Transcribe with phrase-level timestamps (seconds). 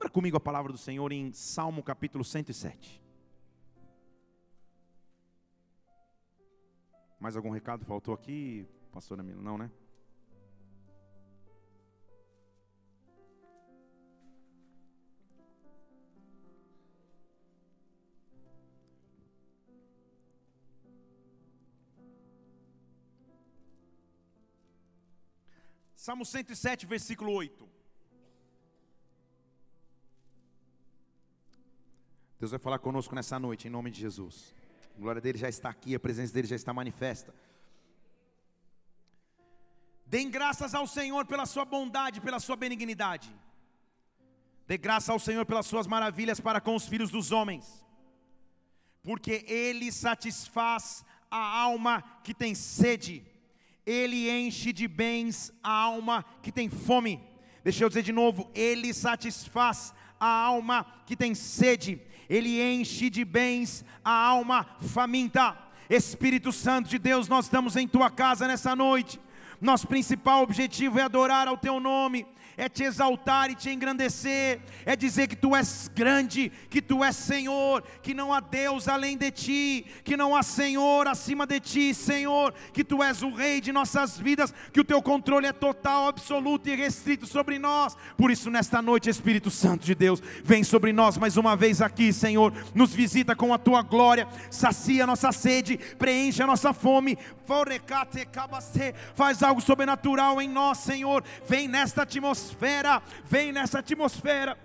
[0.00, 3.02] Abra comigo a palavra do Senhor em Salmo capítulo 107.
[7.20, 9.42] Mais algum recado faltou aqui, pastora Mila?
[9.42, 9.70] Não, né?
[25.94, 27.79] Salmo 107, versículo 8.
[32.40, 34.54] Deus vai falar conosco nessa noite, em nome de Jesus.
[34.96, 37.32] A glória dele já está aqui, a presença dele já está manifesta.
[40.06, 43.32] Deem graças ao Senhor pela sua bondade, pela sua benignidade.
[44.66, 47.86] Dê graça ao Senhor pelas suas maravilhas para com os filhos dos homens,
[49.02, 53.24] porque Ele satisfaz a alma que tem sede
[53.90, 57.20] ele enche de bens a alma que tem fome.
[57.64, 63.24] Deixa eu dizer de novo, ele satisfaz a alma que tem sede, ele enche de
[63.24, 65.58] bens a alma faminta.
[65.90, 69.20] Espírito Santo de Deus, nós estamos em tua casa nessa noite.
[69.60, 72.24] Nosso principal objetivo é adorar ao teu nome
[72.60, 77.16] é te exaltar e te engrandecer, é dizer que tu és grande, que tu és
[77.16, 81.94] Senhor, que não há Deus além de ti, que não há Senhor acima de ti,
[81.94, 86.08] Senhor, que tu és o Rei de nossas vidas, que o teu controle é total,
[86.08, 87.96] absoluto e restrito sobre nós.
[88.14, 92.12] Por isso, nesta noite, Espírito Santo de Deus, vem sobre nós mais uma vez aqui,
[92.12, 97.16] Senhor, nos visita com a tua glória, sacia nossa sede, preenche a nossa fome,
[99.14, 104.56] faz algo sobrenatural em nós, Senhor, vem nesta atmosfera atmosfera, vem nessa atmosfera.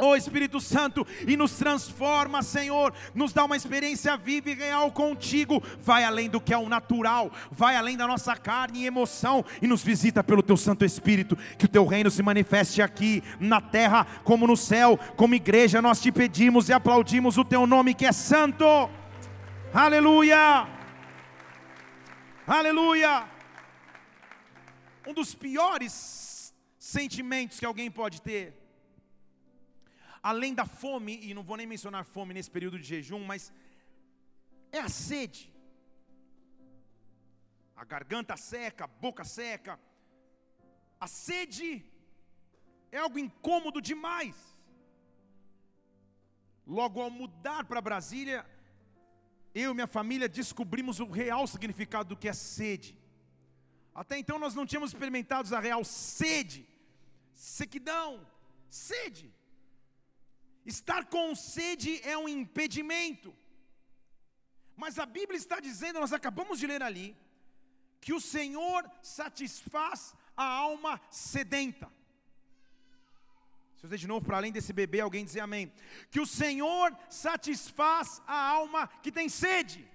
[0.00, 5.60] Oh Espírito Santo, e nos transforma, Senhor, nos dá uma experiência viva e real contigo,
[5.80, 9.66] vai além do que é o natural, vai além da nossa carne e emoção, e
[9.66, 14.06] nos visita pelo teu Santo Espírito, que o teu reino se manifeste aqui na terra
[14.22, 18.12] como no céu, como igreja nós te pedimos e aplaudimos o teu nome que é
[18.12, 18.64] santo,
[19.74, 20.64] aleluia,
[22.46, 23.24] aleluia.
[25.04, 26.17] Um dos piores
[26.96, 28.44] sentimentos que alguém pode ter.
[30.30, 33.52] Além da fome, e não vou nem mencionar fome nesse período de jejum, mas
[34.72, 35.42] é a sede.
[37.76, 39.78] A garganta seca, a boca seca.
[40.98, 41.68] A sede
[42.90, 44.36] é algo incômodo demais.
[46.66, 48.40] Logo ao mudar para Brasília,
[49.54, 52.90] eu e minha família descobrimos o real significado do que é sede.
[53.94, 56.67] Até então nós não tínhamos experimentado a real sede
[57.38, 58.26] sequidão,
[58.68, 59.32] sede.
[60.66, 63.34] Estar com sede é um impedimento.
[64.76, 67.16] Mas a Bíblia está dizendo, nós acabamos de ler ali,
[68.00, 71.86] que o Senhor satisfaz a alma sedenta.
[73.76, 75.72] Se eu dizer de novo, para além desse bebê, alguém dizer amém.
[76.10, 79.88] Que o Senhor satisfaz a alma que tem sede.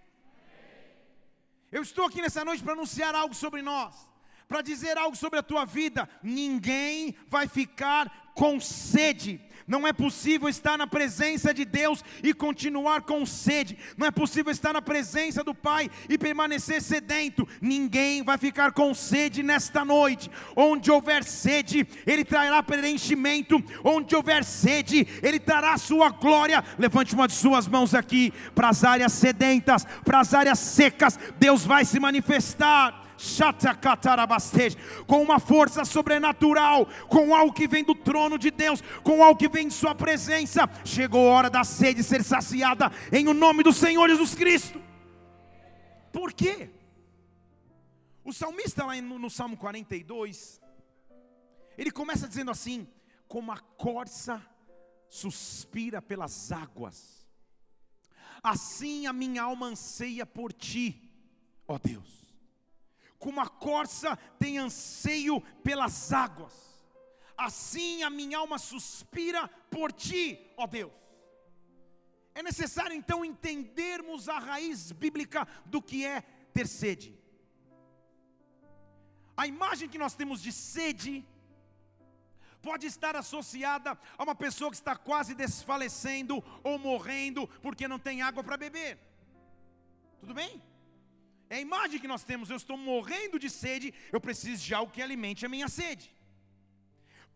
[1.70, 4.13] Eu estou aqui nessa noite para anunciar algo sobre nós
[4.54, 6.08] para dizer algo sobre a tua vida.
[6.22, 9.42] Ninguém vai ficar com sede.
[9.66, 13.76] Não é possível estar na presença de Deus e continuar com sede.
[13.98, 17.48] Não é possível estar na presença do Pai e permanecer sedento.
[17.60, 20.30] Ninguém vai ficar com sede nesta noite.
[20.56, 23.64] Onde houver sede, Ele trará preenchimento.
[23.84, 26.64] Onde houver sede, Ele trará a sua glória.
[26.78, 31.18] Levante uma de suas mãos aqui para as áreas sedentas, para as áreas secas.
[31.40, 33.03] Deus vai se manifestar
[35.08, 39.48] com uma força sobrenatural, com algo que vem do trono de Deus, com algo que
[39.48, 40.70] vem de Sua presença.
[40.84, 44.82] Chegou a hora da sede ser saciada em o nome do Senhor Jesus Cristo.
[46.12, 46.70] Por quê?
[48.24, 50.62] O salmista, lá no, no Salmo 42,
[51.78, 52.88] ele começa dizendo assim:
[53.28, 54.42] Como a corça
[55.10, 57.28] suspira pelas águas,
[58.42, 61.12] assim a minha alma anseia por ti,
[61.68, 62.23] ó Deus
[63.24, 66.54] como a corça tem anseio pelas águas,
[67.38, 70.26] assim a minha alma suspira por ti,
[70.58, 70.92] ó Deus.
[72.36, 76.20] É necessário então entendermos a raiz bíblica do que é
[76.54, 77.18] ter sede.
[79.38, 81.26] A imagem que nós temos de sede
[82.62, 88.22] pode estar associada a uma pessoa que está quase desfalecendo ou morrendo porque não tem
[88.22, 89.00] água para beber.
[90.20, 90.62] Tudo bem?
[91.54, 92.50] É a imagem que nós temos.
[92.50, 96.06] Eu estou morrendo de sede, eu preciso de algo que alimente a minha sede.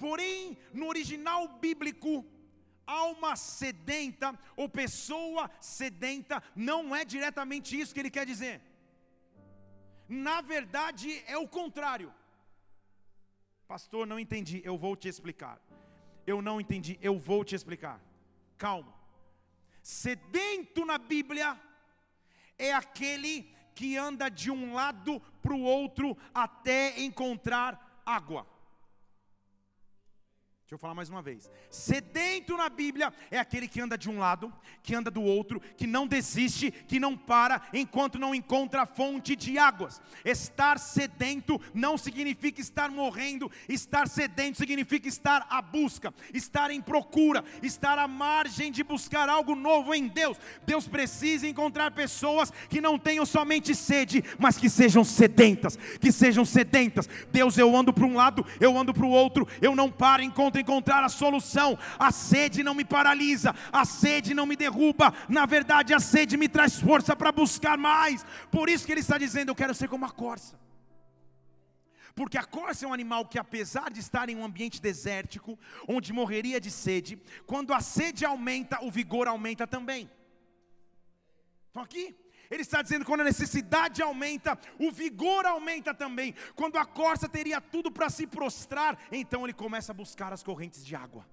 [0.03, 2.13] Porém, no original bíblico,
[3.01, 6.37] alma sedenta ou pessoa sedenta
[6.69, 8.55] não é diretamente isso que ele quer dizer.
[10.25, 12.11] Na verdade, é o contrário.
[13.67, 15.57] Pastor, não entendi, eu vou te explicar.
[16.31, 17.97] eu não entendi, eu vou te explicar.
[18.57, 18.93] Calma.
[19.81, 21.49] Sedento na Bíblia
[22.57, 28.47] é aquele que anda de um lado para o outro até encontrar água.
[30.67, 31.49] Deixa eu falar mais uma vez.
[31.69, 34.51] Sedento na Bíblia é aquele que anda de um lado,
[34.83, 39.33] que anda do outro, que não desiste, que não para enquanto não encontra a fonte
[39.33, 40.01] de águas.
[40.25, 47.45] Estar sedento não significa estar morrendo, estar sedento significa estar à busca, estar em procura,
[47.63, 50.37] estar à margem de buscar algo novo em Deus.
[50.65, 56.43] Deus precisa encontrar pessoas que não tenham somente sede, mas que sejam sedentas, que sejam
[56.43, 57.07] sedentas.
[57.31, 60.56] Deus, eu ando para um lado, eu ando para o outro, eu não paro enquanto
[60.59, 61.77] encontrar a solução.
[61.97, 65.13] A sede não me paralisa, a sede não me derruba.
[65.27, 68.25] Na verdade, a sede me traz força para buscar mais.
[68.51, 70.59] Por isso que ele está dizendo: Eu quero ser como a corça.
[72.15, 75.57] Porque a corça é um animal que, apesar de estar em um ambiente desértico,
[75.87, 80.09] onde morreria de sede, quando a sede aumenta, o vigor aumenta também.
[81.67, 82.17] Estão aqui?
[82.49, 86.33] Ele está dizendo que quando a necessidade aumenta, o vigor aumenta também.
[86.55, 90.85] Quando a corça teria tudo para se prostrar, então ele começa a buscar as correntes
[90.85, 91.25] de água.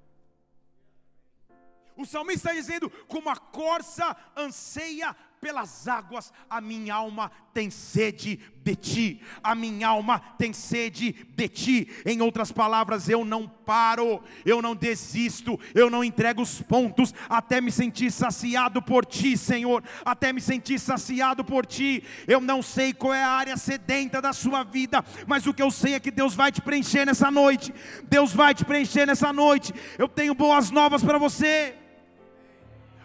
[1.96, 5.14] O salmista está dizendo: como a corça anseia
[5.44, 11.48] pelas águas, a minha alma tem sede de ti, a minha alma tem sede de
[11.50, 11.88] ti.
[12.06, 17.60] Em outras palavras, eu não paro, eu não desisto, eu não entrego os pontos até
[17.60, 22.02] me sentir saciado por ti, Senhor, até me sentir saciado por ti.
[22.26, 25.70] Eu não sei qual é a área sedenta da sua vida, mas o que eu
[25.70, 27.70] sei é que Deus vai te preencher nessa noite.
[28.04, 29.74] Deus vai te preencher nessa noite.
[29.98, 31.76] Eu tenho boas novas para você.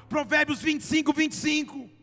[0.07, 1.98] Provérbios 25, 25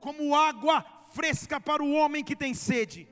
[0.00, 3.08] como água fresca para o homem que tem sede,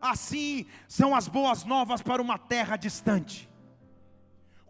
[0.00, 3.50] assim são as boas novas para uma terra distante.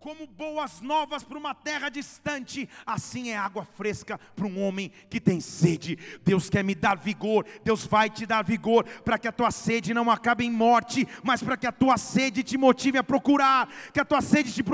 [0.00, 5.20] Como boas novas para uma terra distante, assim é água fresca para um homem que
[5.20, 5.98] tem sede.
[6.24, 9.92] Deus quer me dar vigor, Deus vai te dar vigor para que a tua sede
[9.92, 14.00] não acabe em morte, mas para que a tua sede te motive a procurar, que
[14.00, 14.64] a tua sede te,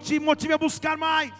[0.00, 1.32] te, motive a buscar mais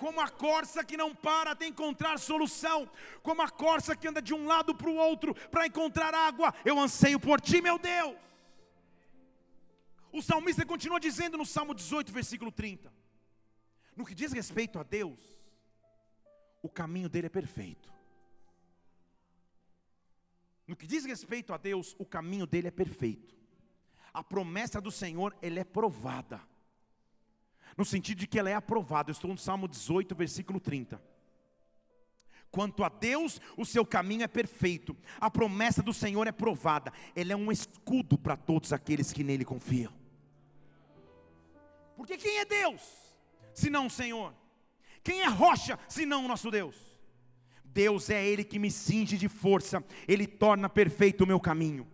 [0.00, 2.90] como a corça que não para até encontrar solução,
[3.22, 6.80] como a corça que anda de um lado para o outro para encontrar água, eu
[6.80, 8.16] anseio por ti, meu Deus.
[10.10, 12.90] O salmista continua dizendo no Salmo 18, versículo 30:
[13.94, 15.20] No que diz respeito a Deus,
[16.62, 17.92] o caminho dele é perfeito.
[20.66, 23.36] No que diz respeito a Deus, o caminho dele é perfeito.
[24.14, 26.40] A promessa do Senhor, ele é provada
[27.76, 29.10] no sentido de que ela é aprovada.
[29.10, 31.00] Eu estou no Salmo 18, versículo 30.
[32.50, 37.32] Quanto a Deus, o seu caminho é perfeito, a promessa do Senhor é provada, ele
[37.32, 39.92] é um escudo para todos aqueles que nele confiam.
[41.96, 42.82] Porque quem é Deus,
[43.54, 44.34] senão o Senhor?
[45.02, 46.76] Quem é rocha, senão o nosso Deus?
[47.64, 51.86] Deus é Ele que me cinge de força, Ele torna perfeito o meu caminho.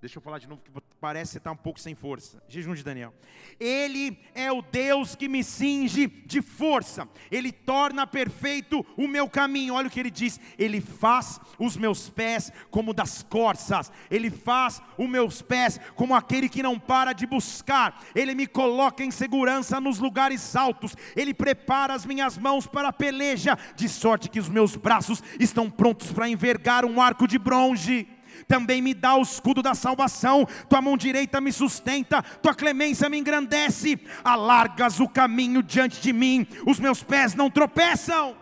[0.00, 2.42] Deixa eu falar de novo, que parece estar um pouco sem força.
[2.48, 3.12] Jejum de Daniel.
[3.58, 7.06] Ele é o Deus que me cinge de força.
[7.30, 9.74] Ele torna perfeito o meu caminho.
[9.74, 10.40] Olha o que ele diz.
[10.58, 13.92] Ele faz os meus pés como das corças.
[14.10, 18.02] Ele faz os meus pés como aquele que não para de buscar.
[18.14, 20.96] Ele me coloca em segurança nos lugares altos.
[21.14, 25.70] Ele prepara as minhas mãos para a peleja, de sorte que os meus braços estão
[25.70, 28.08] prontos para envergar um arco de bronze
[28.50, 33.16] também me dá o escudo da salvação, tua mão direita me sustenta, tua clemência me
[33.16, 38.36] engrandece, alargas o caminho diante de mim, os meus pés não tropeçam.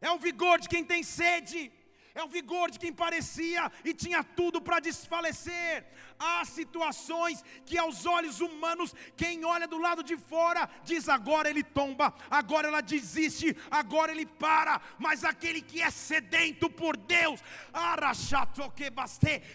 [0.00, 1.72] É o vigor de quem tem sede,
[2.14, 5.84] é o vigor de quem parecia e tinha tudo para desfalecer.
[6.18, 11.62] Há situações que aos olhos humanos, quem olha do lado de fora, diz agora ele
[11.62, 17.40] tomba, agora ela desiste, agora ele para, mas aquele que é sedento por Deus,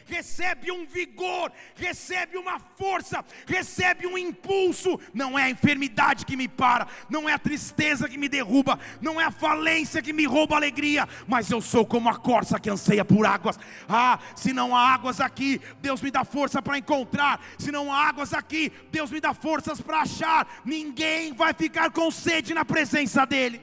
[0.07, 4.99] recebe um vigor, recebe uma força, recebe um impulso.
[5.13, 9.19] Não é a enfermidade que me para, não é a tristeza que me derruba, não
[9.19, 12.69] é a falência que me rouba a alegria, mas eu sou como a corça que
[12.69, 13.57] anseia por águas.
[13.89, 17.91] Ah, se não há águas aqui, Deus me dá força força para encontrar, se não
[17.91, 20.41] há águas aqui, Deus me dá forças para achar.
[20.63, 23.59] Ninguém vai ficar com sede na presença dEle.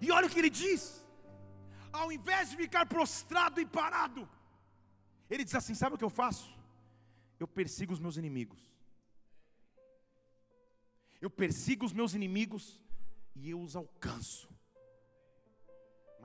[0.00, 0.82] E olha o que ele diz:
[1.92, 4.28] ao invés de ficar prostrado e parado,
[5.30, 6.48] ele diz assim: sabe o que eu faço?
[7.38, 8.62] Eu persigo os meus inimigos.
[11.20, 12.80] Eu persigo os meus inimigos
[13.34, 14.48] e eu os alcanço.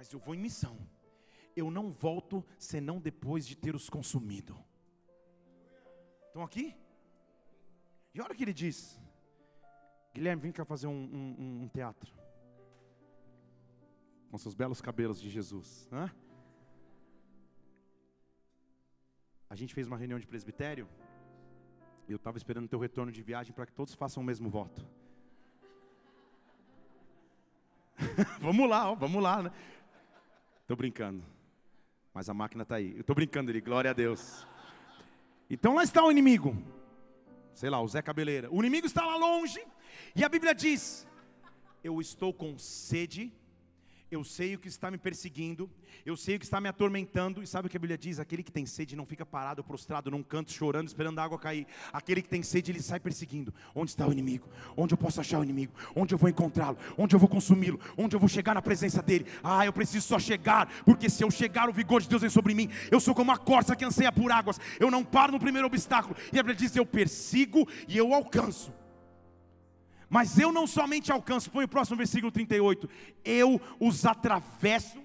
[0.04, 0.78] Mas eu vou em missão
[1.56, 4.58] eu não volto senão depois de ter os consumido.
[6.28, 6.76] Estão aqui?
[8.14, 9.00] E olha o que ele diz:
[10.14, 12.14] Guilherme, vem cá fazer um, um, um teatro.
[14.30, 15.88] Com seus belos cabelos de Jesus.
[15.92, 16.12] Hã?
[19.50, 20.90] A gente fez uma reunião de presbitério.
[22.08, 24.50] E eu estava esperando o teu retorno de viagem para que todos façam o mesmo
[24.50, 24.86] voto.
[28.42, 29.52] vamos lá, ó, vamos lá, né?
[30.64, 31.22] Estou brincando.
[32.14, 32.94] Mas a máquina está aí.
[32.96, 34.48] Eu estou brincando ali, glória a Deus.
[35.50, 36.58] Então lá está o inimigo.
[37.54, 38.50] Sei lá, o Zé Cabeleira.
[38.50, 39.62] O inimigo está lá longe.
[40.16, 41.06] E a Bíblia diz:
[41.84, 43.32] Eu estou com sede
[44.14, 45.70] eu sei o que está me perseguindo,
[46.06, 48.20] eu sei o que está me atormentando, e sabe o que a Bíblia diz?
[48.20, 51.66] Aquele que tem sede não fica parado, prostrado num canto, chorando, esperando a água cair.
[51.92, 53.54] Aquele que tem sede, ele sai perseguindo.
[53.74, 54.48] Onde está o inimigo?
[54.76, 55.74] Onde eu posso achar o inimigo?
[55.96, 56.78] Onde eu vou encontrá-lo?
[56.98, 57.80] Onde eu vou consumi-lo?
[57.98, 59.26] Onde eu vou chegar na presença dele?
[59.44, 62.54] Ah, eu preciso só chegar, porque se eu chegar, o vigor de Deus vem sobre
[62.54, 62.70] mim.
[62.92, 66.16] Eu sou como a corça que anseia por águas, eu não paro no primeiro obstáculo.
[66.32, 68.72] E a Bíblia diz: Eu persigo e eu alcanço.
[70.14, 72.88] Mas eu não somente alcanço, põe o próximo versículo 38.
[73.26, 75.02] Eu os atravesso.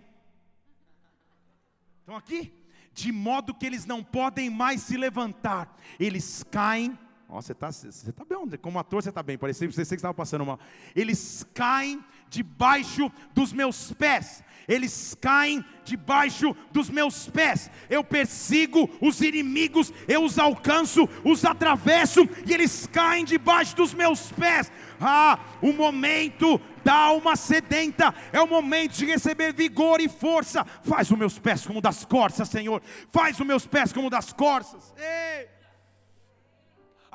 [2.00, 2.52] Estão aqui?
[2.92, 5.74] De modo que eles não podem mais se levantar.
[5.98, 6.98] Eles caem.
[7.28, 9.36] Ó, você está tá bem, como ator você está bem.
[9.36, 10.58] Parecia que você estava passando mal.
[10.96, 17.70] Eles caem debaixo dos meus pés eles caem debaixo dos meus pés.
[17.88, 24.30] Eu persigo os inimigos, eu os alcanço, os atravesso e eles caem debaixo dos meus
[24.30, 24.70] pés.
[25.00, 30.64] Ah, o momento da alma sedenta é o momento de receber vigor e força.
[30.82, 32.82] Faz os meus pés como das corças, Senhor.
[33.10, 34.94] Faz os meus pés como das corças.
[34.98, 35.57] Ei!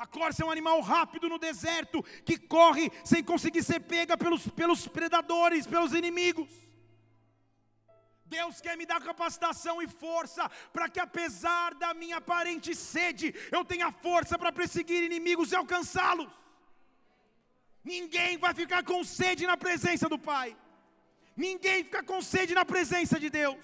[0.04, 4.46] A corça é um animal rápido no deserto que corre sem conseguir ser pega pelos,
[4.48, 6.50] pelos predadores, pelos inimigos.
[8.26, 13.64] Deus quer me dar capacitação e força para que, apesar da minha aparente sede, eu
[13.64, 16.32] tenha força para perseguir inimigos e alcançá-los.
[17.82, 20.54] Ninguém vai ficar com sede na presença do Pai,
[21.34, 23.56] ninguém fica com sede na presença de Deus.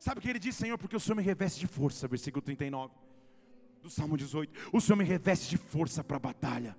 [0.00, 0.76] Sabe o que ele diz, Senhor?
[0.76, 3.01] Porque o Senhor me reveste de força, versículo 39
[3.82, 4.70] do Salmo 18.
[4.72, 6.76] O Senhor me reveste de força para a batalha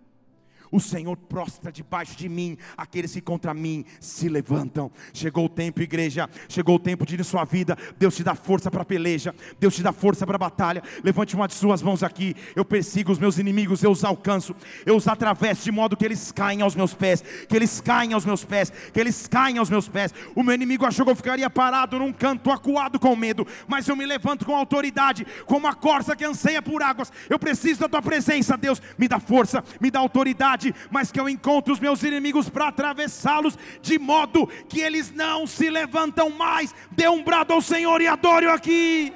[0.74, 4.92] o Senhor prostra debaixo de mim aqueles que contra mim se levantam.
[5.14, 7.78] Chegou o tempo, igreja, chegou o tempo de ir em sua vida.
[8.00, 10.82] Deus te dá força para a peleja, Deus te dá força para a batalha.
[11.04, 12.36] Levante uma de suas mãos aqui.
[12.56, 16.32] Eu persigo os meus inimigos, eu os alcanço, eu os atravesso de modo que eles
[16.32, 19.88] caem aos meus pés, que eles caem aos meus pés, que eles caem aos meus
[19.88, 20.12] pés.
[20.34, 23.96] O meu inimigo achou que eu ficaria parado num canto, acuado com medo, mas eu
[23.96, 27.12] me levanto com autoridade, como a corça que anseia por águas.
[27.30, 28.82] Eu preciso da tua presença, Deus.
[28.98, 33.58] Me dá força, me dá autoridade mas que eu encontre os meus inimigos para atravessá-los,
[33.82, 36.74] de modo que eles não se levantam mais.
[36.92, 39.12] Dê um brado ao Senhor e adore-o aqui.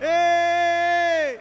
[0.00, 1.40] Ei!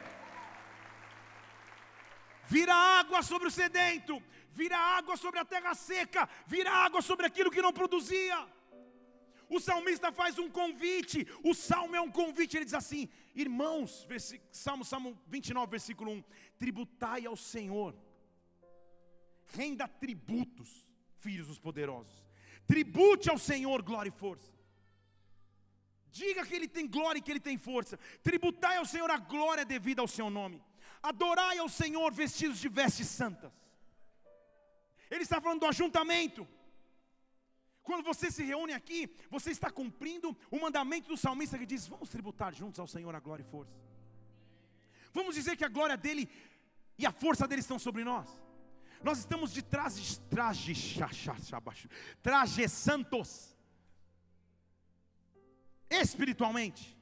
[2.47, 7.49] Vira água sobre o sedento, vira água sobre a terra seca, vira água sobre aquilo
[7.49, 8.37] que não produzia.
[9.49, 14.07] O salmista faz um convite, o salmo é um convite, ele diz assim: Irmãos,
[14.51, 16.23] Salmo, salmo 29, versículo 1:
[16.57, 17.95] Tributai ao Senhor
[19.53, 20.88] renda tributos,
[21.20, 22.27] filhos dos poderosos.
[22.65, 24.51] Tribute ao Senhor glória e força.
[26.12, 27.98] Diga que Ele tem glória e que Ele tem força.
[28.22, 30.62] Tributai ao Senhor a glória devida ao seu nome.
[31.01, 33.51] Adorai ao Senhor vestidos de vestes santas.
[35.10, 36.48] Ele está falando do ajuntamento.
[37.84, 42.10] Quando você se reúne aqui, você está cumprindo o mandamento do salmista que diz: Vamos
[42.10, 43.74] tributar juntos ao Senhor a glória e força.
[45.13, 46.29] Vamos dizer que a glória dele
[46.98, 48.29] e a força dele estão sobre nós.
[49.03, 50.98] Nós estamos de trajes, trajes,
[52.22, 53.55] trajes santos,
[55.89, 56.98] espiritualmente.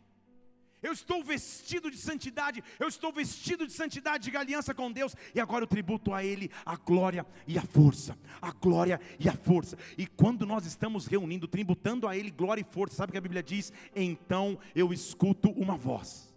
[0.82, 5.39] Eu estou vestido de santidade, eu estou vestido de santidade, de aliança com Deus, e
[5.39, 9.77] agora eu tributo a Ele a glória e a força, a glória e a força.
[9.98, 13.22] E quando nós estamos reunindo, tributando a Ele glória e força, sabe o que a
[13.22, 13.74] Bíblia diz?
[13.94, 16.34] Então eu escuto uma voz.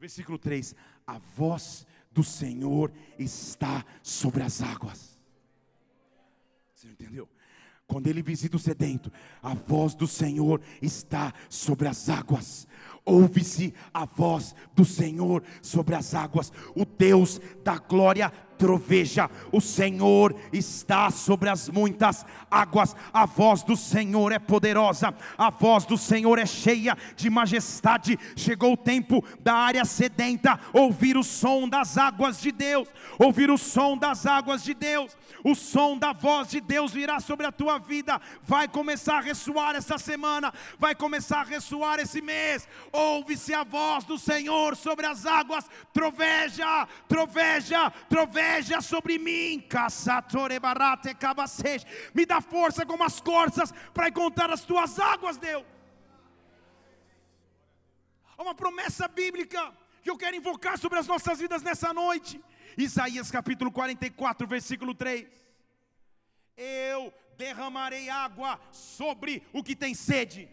[0.00, 0.74] Versículo 3:
[1.06, 5.20] A voz do Senhor está sobre as águas.
[6.74, 7.28] Você entendeu?
[7.86, 12.66] Quando ele visita o sedento, a voz do Senhor está sobre as águas.
[13.04, 16.50] Ouve-se a voz do Senhor sobre as águas.
[16.74, 23.76] O Deus da glória troveja, o Senhor está sobre as muitas águas, a voz do
[23.76, 28.18] Senhor é poderosa, a voz do Senhor é cheia de majestade.
[28.34, 33.58] Chegou o tempo da área sedenta ouvir o som das águas de Deus, ouvir o
[33.58, 37.78] som das águas de Deus, o som da voz de Deus virá sobre a tua
[37.78, 42.66] vida, vai começar a ressoar essa semana, vai começar a ressoar esse mês.
[42.92, 48.45] ouve-se a voz do Senhor sobre as águas, troveja, troveja, troveja
[48.82, 49.66] sobre mim,
[52.14, 55.64] me dá força como as corças para encontrar as tuas águas, Deus.
[58.36, 59.72] Há uma promessa bíblica
[60.02, 62.40] que eu quero invocar sobre as nossas vidas nessa noite.
[62.76, 65.26] Isaías capítulo 44, versículo 3.
[66.56, 70.48] Eu derramarei água sobre o que tem sede.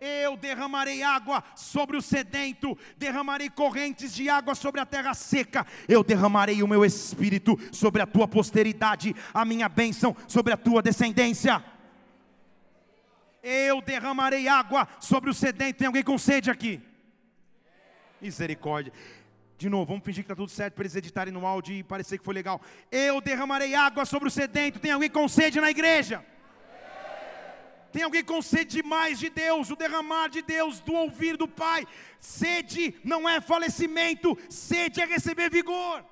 [0.00, 5.66] Eu derramarei água sobre o sedento, derramarei correntes de água sobre a terra seca.
[5.88, 10.82] Eu derramarei o meu espírito sobre a tua posteridade, a minha bênção sobre a tua
[10.82, 11.64] descendência.
[13.42, 15.78] Eu derramarei água sobre o sedento.
[15.78, 16.80] Tem alguém com sede aqui?
[18.20, 18.92] Misericórdia.
[19.56, 22.18] De novo, vamos fingir que está tudo certo para eles editarem no áudio e parecer
[22.18, 22.60] que foi legal.
[22.90, 24.78] Eu derramarei água sobre o sedento.
[24.78, 26.22] Tem alguém com sede na igreja?
[27.96, 31.88] Tem alguém com sede mais de Deus, o derramar de Deus, do ouvir do Pai.
[32.20, 36.04] Sede não é falecimento, sede é receber vigor.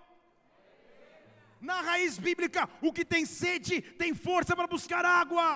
[1.60, 5.46] Na raiz bíblica, o que tem sede tem força para buscar água.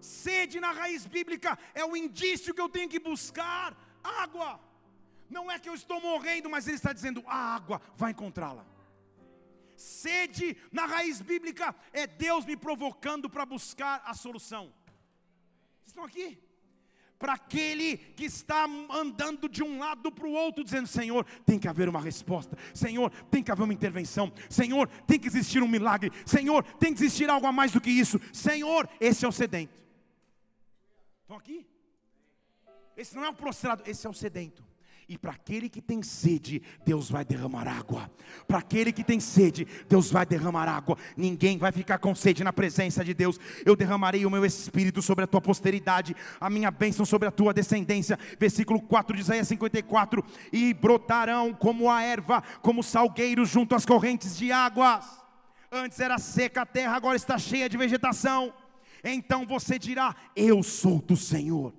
[0.00, 4.60] Sede na raiz bíblica é o indício que eu tenho que buscar água.
[5.28, 8.64] Não é que eu estou morrendo, mas ele está dizendo: a água vai encontrá-la.
[9.74, 14.77] Sede na raiz bíblica é Deus me provocando para buscar a solução.
[15.88, 16.38] Estão aqui?
[17.18, 21.66] Para aquele que está andando de um lado para o outro, dizendo: Senhor, tem que
[21.66, 26.12] haver uma resposta, Senhor, tem que haver uma intervenção, Senhor, tem que existir um milagre,
[26.26, 29.82] Senhor, tem que existir algo a mais do que isso, Senhor, esse é o sedento.
[31.22, 31.66] Estão aqui?
[32.94, 34.67] Esse não é o prostrado, esse é o sedento.
[35.08, 38.10] E para aquele que tem sede, Deus vai derramar água.
[38.46, 40.98] Para aquele que tem sede, Deus vai derramar água.
[41.16, 43.40] Ninguém vai ficar com sede na presença de Deus.
[43.64, 47.54] Eu derramarei o meu espírito sobre a tua posteridade, a minha bênção sobre a tua
[47.54, 48.18] descendência.
[48.38, 50.22] Versículo 4 de Isaías 54:
[50.52, 55.06] E brotarão como a erva, como salgueiros junto às correntes de águas.
[55.72, 58.52] Antes era seca a terra, agora está cheia de vegetação.
[59.02, 61.72] Então você dirá: Eu sou do Senhor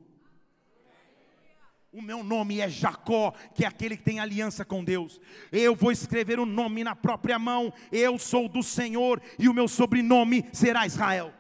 [1.92, 5.20] o meu nome é Jacó, que é aquele que tem aliança com Deus.
[5.52, 7.74] Eu vou escrever o nome na própria mão.
[7.92, 11.34] Eu sou do Senhor e o meu sobrenome será Israel.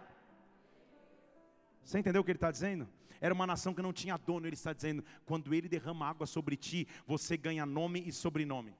[1.83, 2.87] Você entendeu o que ele está dizendo?
[3.21, 4.47] Era uma nação que não tinha dono.
[4.47, 8.73] Ele está dizendo: quando ele derrama água sobre ti, você ganha nome e sobrenome.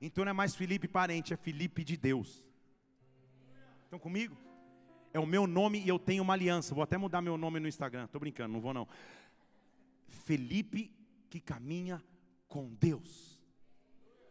[0.00, 2.48] Então não é mais Felipe parente, é Felipe de Deus.
[3.84, 4.36] Estão comigo?
[5.14, 6.74] É o meu nome e eu tenho uma aliança.
[6.74, 8.04] Vou até mudar meu nome no Instagram.
[8.04, 8.88] Estou brincando, não vou não.
[10.12, 10.94] Felipe
[11.28, 12.02] que caminha
[12.48, 13.40] com Deus.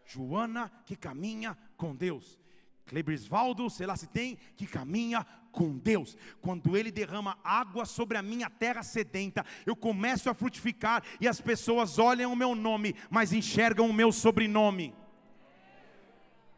[0.05, 2.39] Joana que caminha com Deus.
[2.85, 6.17] Clebrisvaldo, sei lá se tem, que caminha com Deus.
[6.41, 11.39] Quando Ele derrama água sobre a minha terra sedenta, eu começo a frutificar e as
[11.39, 14.93] pessoas olham o meu nome, mas enxergam o meu sobrenome.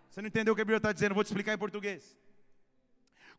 [0.09, 1.15] Você não entendeu o que a Bíblia está dizendo?
[1.15, 2.17] vou te explicar em português.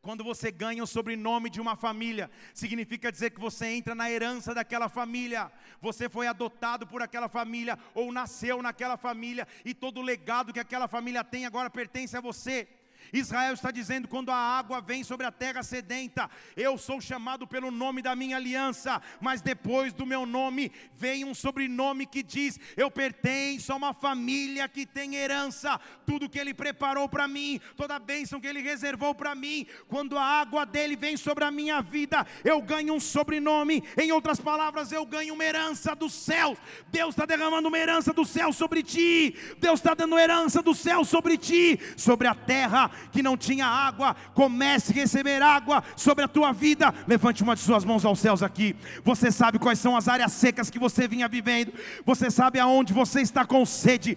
[0.05, 4.55] Quando você ganha o sobrenome de uma família, significa dizer que você entra na herança
[4.55, 5.51] daquela família.
[5.81, 10.61] Você foi adotado por aquela família ou nasceu naquela família e todo o legado que
[10.61, 12.69] aquela família tem agora pertence a você.
[13.13, 17.71] Israel está dizendo: quando a água vem sobre a terra sedenta, eu sou chamado pelo
[17.71, 22.91] nome da minha aliança, mas depois do meu nome vem um sobrenome que diz: eu
[22.91, 27.99] pertenço a uma família que tem herança, tudo que ele preparou para mim, toda a
[27.99, 29.67] bênção que ele reservou para mim.
[29.89, 34.41] Quando a água dele vem sobre a minha vida, eu ganho um sobrenome, em outras
[34.41, 36.57] palavras, eu ganho uma herança do céu.
[36.89, 41.05] Deus está derramando uma herança do céu sobre ti, Deus está dando herança do céu
[41.05, 46.29] sobre ti, sobre a terra que não tinha água, comece a receber água sobre a
[46.29, 46.93] tua vida.
[47.07, 48.77] Levante uma de suas mãos aos céus aqui.
[49.03, 51.73] Você sabe quais são as áreas secas que você vinha vivendo,
[52.05, 54.17] você sabe aonde você está com sede.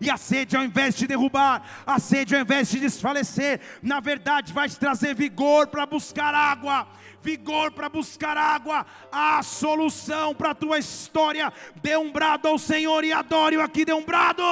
[0.00, 4.52] E a sede, ao invés de derrubar, a sede, ao invés de desfalecer, na verdade
[4.52, 6.86] vai te trazer vigor para buscar água
[7.24, 11.50] vigor para buscar água, a solução para a tua história.
[11.82, 14.42] Dê um brado ao Senhor e adore-o aqui, dê um brado.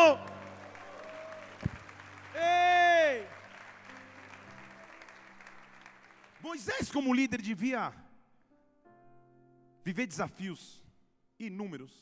[2.42, 3.26] Ei!
[6.40, 7.92] Moisés, como líder, devia
[9.84, 10.84] viver desafios
[11.38, 11.92] inúmeros,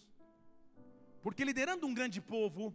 [1.22, 2.74] porque liderando um grande povo,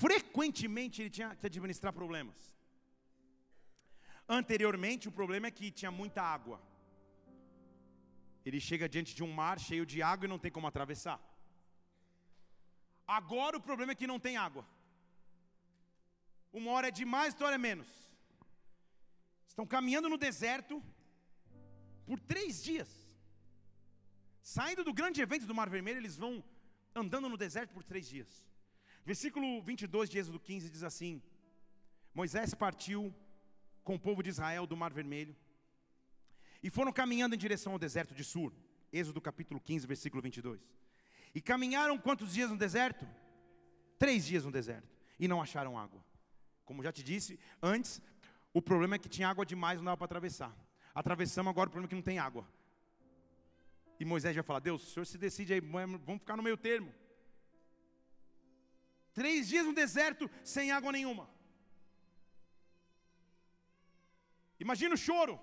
[0.00, 2.38] frequentemente ele tinha que administrar problemas.
[4.28, 6.60] Anteriormente, o problema é que tinha muita água.
[8.44, 11.18] Ele chega diante de um mar cheio de água e não tem como atravessar.
[13.06, 14.64] Agora o problema é que não tem água.
[16.52, 17.88] Uma hora é demais, outra hora é menos.
[19.48, 20.82] Estão caminhando no deserto
[22.06, 22.88] por três dias.
[24.42, 26.44] Saindo do grande evento do Mar Vermelho, eles vão
[26.94, 28.28] andando no deserto por três dias.
[29.04, 31.22] Versículo 22 de Êxodo 15 diz assim:
[32.14, 33.14] Moisés partiu
[33.82, 35.34] com o povo de Israel do Mar Vermelho
[36.62, 38.52] e foram caminhando em direção ao deserto de Sur.
[38.92, 40.60] Êxodo capítulo 15, versículo 22.
[41.34, 43.08] E caminharam quantos dias no deserto?
[43.98, 44.88] Três dias no deserto.
[45.18, 46.04] E não acharam água.
[46.64, 48.00] Como já te disse antes,
[48.52, 50.54] o problema é que tinha água demais, não dava para atravessar.
[50.94, 52.46] Atravessamos agora, o problema é que não tem água.
[53.98, 56.92] E Moisés já fala: Deus, o senhor se decide aí, vamos ficar no meio termo.
[59.14, 61.28] Três dias no deserto sem água nenhuma.
[64.58, 65.40] Imagina o choro.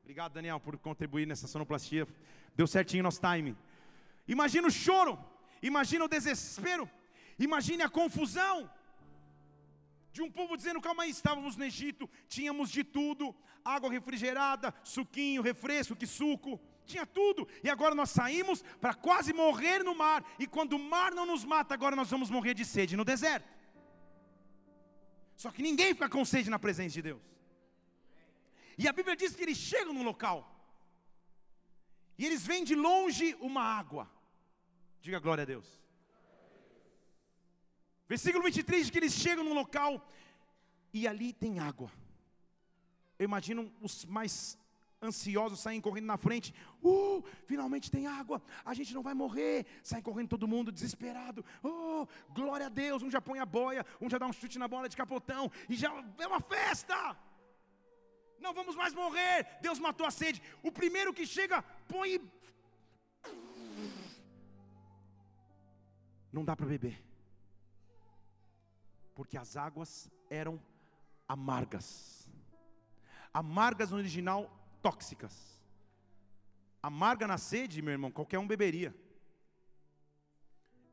[0.00, 2.08] Obrigado, Daniel, por contribuir nessa sonoplastia.
[2.56, 3.56] Deu certinho nosso time.
[4.26, 5.18] Imagina o choro.
[5.62, 6.90] Imagina o desespero.
[7.38, 8.70] Imagine a confusão
[10.12, 15.42] de um povo dizendo: calma aí, estávamos no Egito, tínhamos de tudo: água refrigerada, suquinho,
[15.42, 20.46] refresco, que suco, tinha tudo, e agora nós saímos para quase morrer no mar, e
[20.46, 23.48] quando o mar não nos mata, agora nós vamos morrer de sede no deserto.
[25.36, 27.22] Só que ninguém fica com sede na presença de Deus.
[28.76, 30.38] E a Bíblia diz que eles chegam no local,
[32.16, 34.10] e eles veem de longe uma água.
[35.00, 35.87] Diga glória a Deus.
[38.08, 40.10] Versículo 23 diz que eles chegam num local
[40.92, 41.90] e ali tem água.
[43.18, 44.58] Eu imagino os mais
[45.02, 46.54] ansiosos saem correndo na frente.
[46.82, 48.42] Uh, finalmente tem água.
[48.64, 49.66] A gente não vai morrer.
[49.82, 51.44] Sai correndo todo mundo desesperado.
[51.62, 53.02] Oh, glória a Deus.
[53.02, 55.74] Um já põe a boia, um já dá um chute na bola de capotão e
[55.76, 57.16] já é uma festa.
[58.40, 59.46] Não vamos mais morrer.
[59.60, 60.42] Deus matou a sede.
[60.62, 62.20] O primeiro que chega põe
[66.32, 67.07] Não dá para beber
[69.18, 70.62] porque as águas eram
[71.26, 72.28] amargas.
[73.34, 74.48] Amargas no original,
[74.80, 75.60] tóxicas.
[76.80, 78.94] Amarga na sede, meu irmão, qualquer um beberia.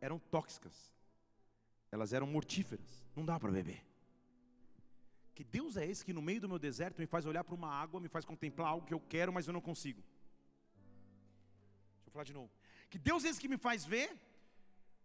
[0.01, 0.91] Eram tóxicas.
[1.91, 3.05] Elas eram mortíferas.
[3.15, 3.85] Não dá para beber.
[5.35, 7.69] Que Deus é esse que no meio do meu deserto me faz olhar para uma
[7.69, 10.01] água, me faz contemplar algo que eu quero, mas eu não consigo.
[11.97, 12.51] Deixa eu falar de novo.
[12.89, 14.19] Que Deus é esse que me faz ver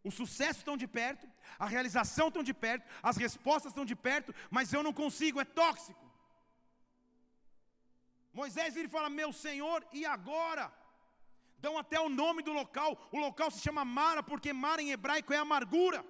[0.02, 4.34] o sucesso tão de perto, a realização tão de perto, as respostas tão de perto,
[4.50, 6.10] mas eu não consigo, é tóxico.
[8.32, 10.72] Moisés ele fala: Meu Senhor, e agora?
[11.58, 15.32] Dão até o nome do local, o local se chama Mara, porque Mara em hebraico
[15.32, 16.02] é amargura.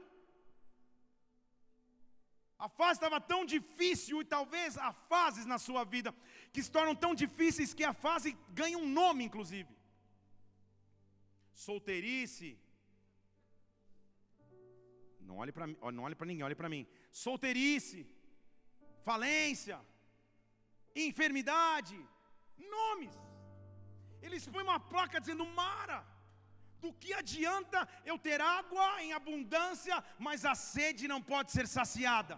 [2.56, 6.14] A fase estava tão difícil, e talvez há fases na sua vida
[6.52, 9.74] que se tornam tão difíceis que a fase ganha um nome, inclusive.
[11.54, 12.58] Solteirice,
[15.30, 15.66] não olhe para
[15.98, 16.84] não olhe para ninguém, olhe para mim.
[17.24, 18.00] Solteirice,
[19.08, 19.78] falência,
[21.08, 21.96] enfermidade,
[22.76, 23.14] nomes.
[24.26, 26.00] Eles põem uma placa dizendo Mara.
[26.84, 27.78] Do que adianta
[28.10, 32.34] eu ter água em abundância, mas a sede não pode ser saciada?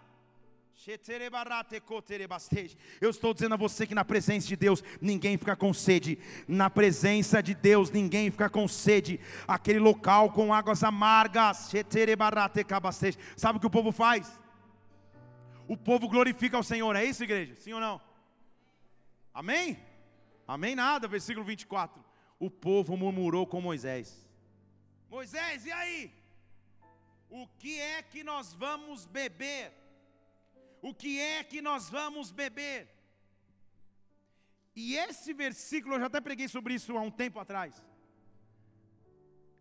[3.00, 6.18] Eu estou dizendo a você que na presença de Deus ninguém fica com sede.
[6.48, 9.20] Na presença de Deus ninguém fica com sede.
[9.46, 11.70] Aquele local com águas amargas.
[13.36, 14.40] Sabe o que o povo faz?
[15.68, 16.96] O povo glorifica ao Senhor.
[16.96, 17.54] É isso, igreja?
[17.54, 18.00] Sim ou não?
[19.32, 19.78] Amém?
[20.48, 22.04] Amém nada, versículo 24.
[22.40, 24.28] O povo murmurou com Moisés.
[25.08, 26.12] Moisés, e aí?
[27.30, 29.81] O que é que nós vamos beber?
[30.82, 32.80] O que é que nós vamos beber?
[34.74, 37.82] E esse versículo, eu já até preguei sobre isso há um tempo atrás.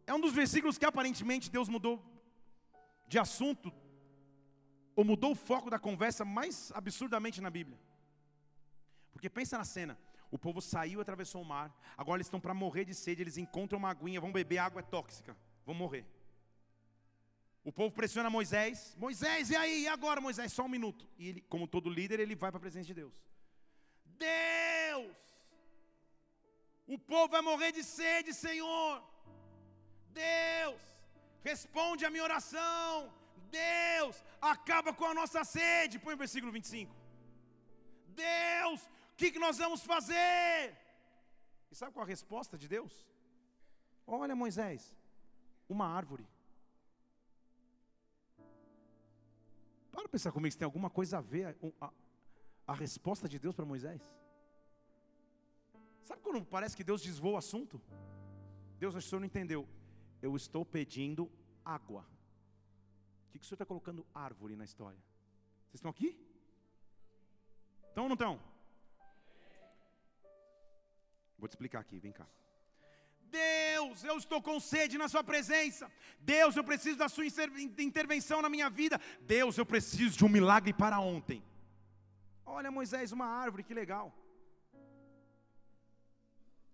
[0.07, 2.03] É um dos versículos que aparentemente Deus mudou
[3.07, 3.71] de assunto,
[4.95, 7.79] ou mudou o foco da conversa mais absurdamente na Bíblia.
[9.11, 9.97] Porque pensa na cena:
[10.31, 13.77] o povo saiu atravessou o mar, agora eles estão para morrer de sede, eles encontram
[13.77, 16.05] uma aguinha, vão beber água é tóxica, vão morrer.
[17.63, 18.95] O povo pressiona Moisés.
[18.97, 19.83] Moisés, e aí?
[19.83, 20.51] E agora, Moisés?
[20.51, 21.07] Só um minuto.
[21.17, 23.13] E ele, como todo líder, ele vai para a presença de Deus.
[24.17, 25.17] Deus!
[26.87, 29.03] O povo vai morrer de sede, Senhor.
[30.09, 30.81] Deus!
[31.43, 33.13] Responde a minha oração.
[33.49, 34.15] Deus!
[34.41, 35.99] Acaba com a nossa sede.
[35.99, 36.95] Põe o versículo 25.
[38.07, 38.81] Deus!
[38.83, 40.75] O que, que nós vamos fazer?
[41.71, 42.93] E sabe qual a resposta de Deus?
[44.05, 44.95] Olha, Moisés,
[45.69, 46.27] uma árvore.
[49.91, 51.93] Para pensar comigo se tem alguma coisa a ver a, a,
[52.67, 54.01] a resposta de Deus para Moisés.
[56.03, 57.81] Sabe quando parece que Deus desvou o assunto?
[58.79, 59.67] Deus, o senhor não entendeu.
[60.21, 61.31] Eu estou pedindo
[61.63, 62.01] água.
[63.27, 64.99] O que, que o senhor está colocando árvore na história?
[65.67, 66.19] Vocês estão aqui?
[67.89, 68.39] Estão ou não estão?
[71.37, 72.27] Vou te explicar aqui, vem cá.
[73.31, 75.91] Deus, eu estou com sede na Sua presença.
[76.19, 77.25] Deus, eu preciso da Sua
[77.79, 78.99] intervenção na minha vida.
[79.21, 81.43] Deus, eu preciso de um milagre para ontem.
[82.45, 84.13] Olha, Moisés, uma árvore, que legal.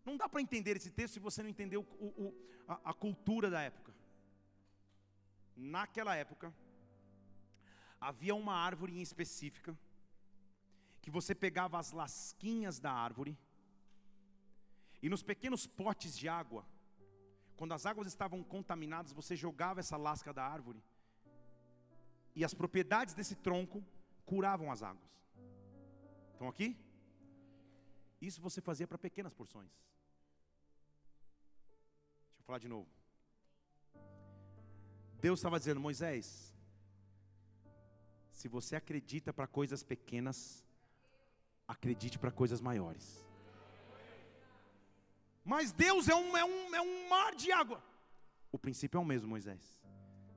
[0.03, 3.49] Não dá para entender esse texto se você não entendeu o, o, a, a cultura
[3.49, 3.93] da época.
[5.55, 6.53] Naquela época,
[7.99, 9.77] havia uma árvore em específica,
[11.01, 13.37] que você pegava as lasquinhas da árvore,
[15.01, 16.65] e nos pequenos potes de água,
[17.55, 20.83] quando as águas estavam contaminadas, você jogava essa lasca da árvore,
[22.36, 23.83] e as propriedades desse tronco
[24.25, 25.10] curavam as águas.
[26.33, 26.77] Estão aqui?
[28.21, 29.71] Isso você fazia para pequenas porções.
[32.27, 32.88] Deixa eu falar de novo.
[35.19, 36.55] Deus estava dizendo, Moisés,
[38.31, 40.63] se você acredita para coisas pequenas,
[41.67, 43.26] acredite para coisas maiores.
[45.47, 47.81] Mas Deus é um, é, um, é um mar de água.
[48.51, 49.81] O princípio é o mesmo, Moisés.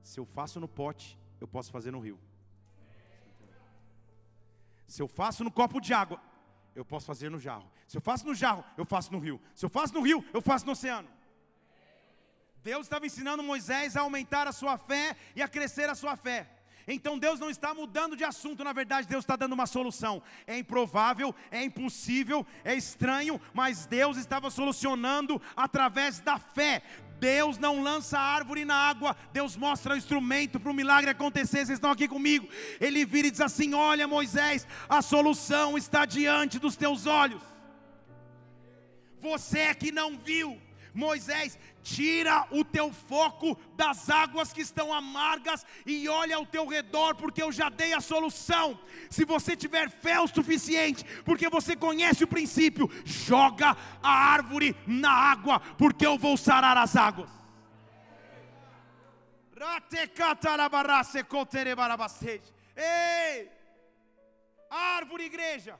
[0.01, 2.17] Se eu faço no pote, eu posso fazer no rio.
[4.87, 6.17] Se eu faço no copo de água,
[6.73, 7.69] eu posso fazer no jarro.
[7.89, 9.41] Se eu faço no jarro, eu faço no rio.
[9.53, 11.09] Se eu faço no rio, eu faço no oceano.
[12.63, 16.49] Deus estava ensinando Moisés a aumentar a sua fé e a crescer a sua fé.
[16.87, 20.21] Então Deus não está mudando de assunto, na verdade, Deus está dando uma solução.
[20.47, 26.83] É improvável, é impossível, é estranho, mas Deus estava solucionando através da fé.
[27.19, 31.57] Deus não lança a árvore na água, Deus mostra o instrumento para o milagre acontecer.
[31.57, 32.49] Vocês estão aqui comigo?
[32.79, 37.43] Ele vira e diz assim: Olha, Moisés, a solução está diante dos teus olhos.
[39.19, 40.59] Você é que não viu.
[40.93, 47.15] Moisés, tira o teu foco das águas que estão amargas e olha ao teu redor,
[47.15, 48.79] porque eu já dei a solução.
[49.09, 55.11] Se você tiver fé o suficiente, porque você conhece o princípio, joga a árvore na
[55.11, 57.29] água, porque eu vou sarar as águas.
[62.75, 63.49] Ei!
[64.69, 65.77] Árvore, igreja,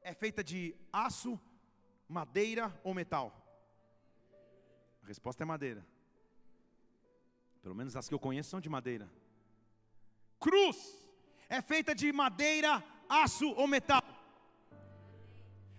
[0.00, 1.38] é feita de aço,
[2.08, 3.32] madeira ou metal?
[5.02, 5.86] A resposta é madeira.
[7.62, 9.10] Pelo menos as que eu conheço são de madeira.
[10.38, 10.76] Cruz
[11.48, 14.02] é feita de madeira, aço ou metal.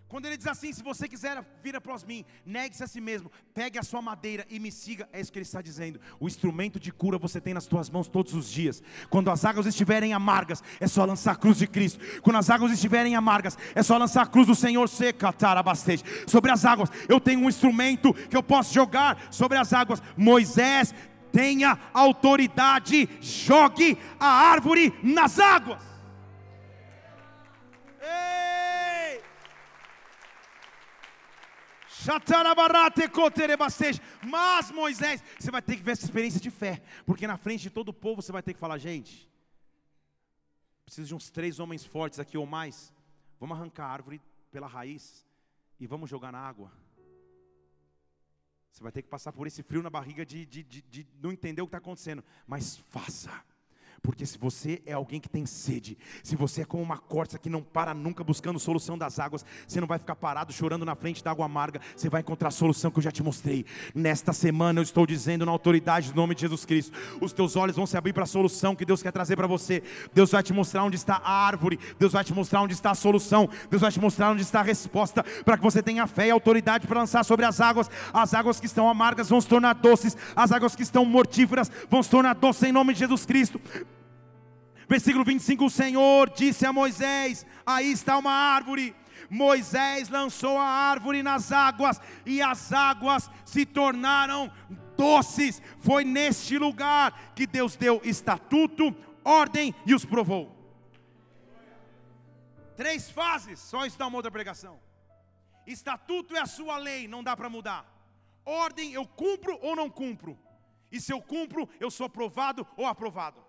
[0.08, 3.78] Quando ele diz assim: se você quiser vir após mim, negue-se a si mesmo, pegue
[3.78, 5.08] a sua madeira e me siga.
[5.12, 6.00] É isso que ele está dizendo.
[6.20, 8.82] O instrumento de cura você tem nas tuas mãos todos os dias.
[9.10, 12.00] Quando as águas estiverem amargas, é só lançar a cruz de Cristo.
[12.22, 16.04] Quando as águas estiverem amargas, é só lançar a cruz do Senhor seca, tarabastete.
[16.26, 20.02] Sobre as águas, eu tenho um instrumento que eu posso jogar sobre as águas.
[20.16, 20.94] Moisés
[21.34, 25.84] tenha autoridade, jogue a árvore nas águas.
[34.24, 37.70] Mas Moisés, você vai ter que ver essa experiência de fé, porque na frente de
[37.70, 39.30] todo o povo você vai ter que falar, gente,
[40.86, 42.94] preciso de uns três homens fortes aqui ou mais.
[43.40, 45.26] Vamos arrancar a árvore pela raiz
[45.80, 46.72] e vamos jogar na água.
[48.72, 51.32] Você vai ter que passar por esse frio na barriga de, de, de, de não
[51.32, 53.32] entender o que está acontecendo, mas faça.
[54.02, 57.50] Porque se você é alguém que tem sede, se você é como uma corça que
[57.50, 61.24] não para nunca buscando solução das águas, você não vai ficar parado chorando na frente
[61.24, 63.66] da água amarga, você vai encontrar a solução que eu já te mostrei.
[63.94, 67.76] Nesta semana eu estou dizendo na autoridade do nome de Jesus Cristo, os teus olhos
[67.76, 69.84] vão se abrir para a solução que Deus quer trazer para você.
[70.14, 72.96] Deus vai te mostrar onde está a árvore, Deus vai te mostrar onde está a
[72.96, 76.32] solução, Deus vai te mostrar onde está a resposta, para que você tenha fé e
[76.32, 77.90] autoridade para lançar sobre as águas.
[78.14, 82.02] As águas que estão amargas vão se tornar doces, as águas que estão mortíferas vão
[82.02, 83.60] se tornar doces em nome de Jesus Cristo.
[84.88, 88.96] Versículo 25: O Senhor disse a Moisés: Aí está uma árvore.
[89.30, 94.52] Moisés lançou a árvore nas águas, e as águas se tornaram
[94.96, 95.62] doces.
[95.80, 98.96] Foi neste lugar que Deus deu estatuto,
[99.26, 100.56] ordem e os provou.
[102.78, 104.80] Três fases, só isso dá uma outra pregação.
[105.66, 107.86] Estatuto é a sua lei, não dá para mudar.
[108.46, 110.40] Ordem, eu cumpro ou não cumpro.
[110.90, 113.47] E se eu cumpro, eu sou aprovado ou aprovado.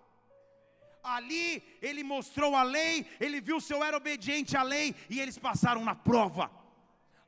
[1.03, 5.37] Ali ele mostrou a lei, ele viu se eu era obediente à lei e eles
[5.37, 6.51] passaram na prova.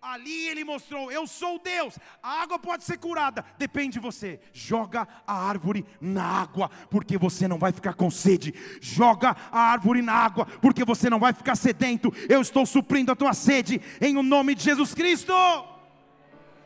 [0.02, 1.98] Ali ele mostrou: eu sou Deus.
[2.24, 4.40] A água pode ser curada, depende de você.
[4.52, 8.54] Joga a árvore na água, porque você não vai ficar com sede.
[8.82, 12.12] Joga a árvore na água, porque você não vai ficar sedento.
[12.28, 15.34] Eu estou suprindo a tua sede, em o nome de Jesus Cristo.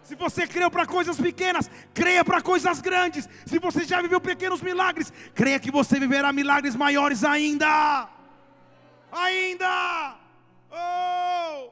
[0.08, 3.28] Se você creu para coisas pequenas, creia para coisas grandes.
[3.52, 7.72] Se você já viveu pequenos milagres, creia que você viverá milagres maiores ainda.
[9.12, 9.72] Ainda.
[10.70, 11.72] Oh!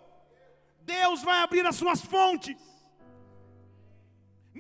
[0.81, 2.57] Deus vai abrir as suas fontes.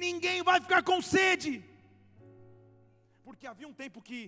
[0.05, 1.53] Ninguém vai ficar com sede.
[3.23, 4.21] Porque havia um tempo que,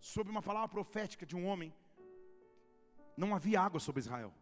[0.00, 1.72] sob uma palavra profética de um homem,
[3.16, 4.32] não havia água sobre Israel.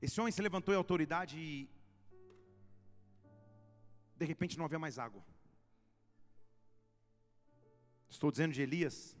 [0.00, 1.68] Esse homem se levantou em autoridade e,
[4.16, 5.22] de repente, não havia mais água.
[8.08, 9.16] Estou dizendo de Elias.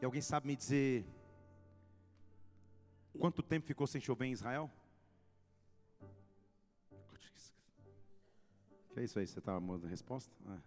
[0.00, 1.04] E alguém sabe me dizer
[3.18, 4.70] quanto tempo ficou sem chover em Israel?
[8.94, 9.26] Que é isso aí?
[9.26, 10.32] Você está mandando a resposta?
[10.46, 10.60] Ah.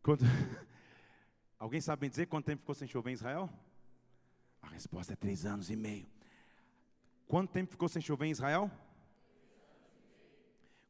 [0.00, 0.24] Quanto...
[1.58, 3.50] Alguém sabe me dizer quanto tempo ficou sem chover em Israel?
[4.60, 6.06] A resposta é três anos e meio.
[7.32, 8.70] Quanto tempo ficou sem chover em Israel?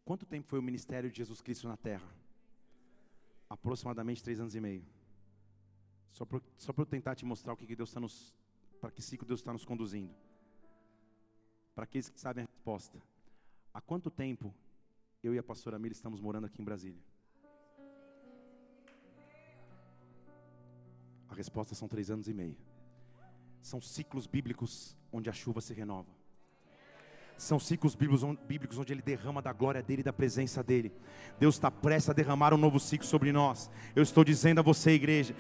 [0.05, 2.12] Quanto tempo foi o ministério de Jesus Cristo na terra?
[3.48, 4.85] Aproximadamente três anos e meio.
[6.11, 8.37] Só para só eu tentar te mostrar o que, que Deus está nos.
[8.81, 10.12] Para que ciclo Deus está nos conduzindo.
[11.76, 13.00] Para aqueles que sabem a resposta.
[13.72, 14.52] Há quanto tempo
[15.22, 17.05] eu e a pastora Mila estamos morando aqui em Brasília?
[21.28, 22.59] A resposta são três anos e meio.
[23.62, 26.20] São ciclos bíblicos onde a chuva se renova.
[27.36, 30.92] São ciclos bíblicos onde Ele derrama da glória dele e da presença dele.
[31.40, 33.68] Deus está prestes a derramar um novo ciclo sobre nós.
[33.96, 35.34] Eu estou dizendo a você, igreja,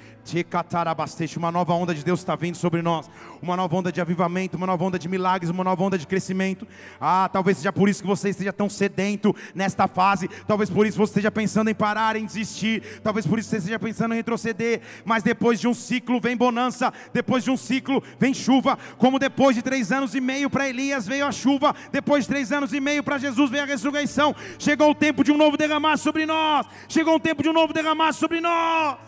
[1.36, 3.08] uma nova onda de Deus está vindo sobre nós.
[3.40, 6.66] Uma nova onda de avivamento, uma nova onda de milagres, uma nova onda de crescimento.
[7.00, 10.28] Ah, talvez seja por isso que você esteja tão sedento nesta fase.
[10.46, 13.00] Talvez por isso você esteja pensando em parar, em desistir.
[13.02, 14.80] Talvez por isso você esteja pensando em retroceder.
[15.04, 16.92] Mas depois de um ciclo vem bonança.
[17.12, 18.76] Depois de um ciclo vem chuva.
[18.98, 22.52] Como depois de três anos e meio para Elias veio a chuva depois de três
[22.52, 24.34] anos e meio para Jesus veio a ressurreição.
[24.58, 26.66] Chegou o tempo de um novo derramar sobre nós.
[26.88, 28.98] Chegou o tempo de um novo derramar sobre nós.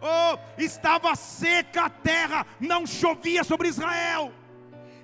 [0.00, 4.32] Oh, estava seca a terra, não chovia sobre Israel.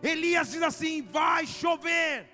[0.03, 2.29] Elias diz assim: vai chover.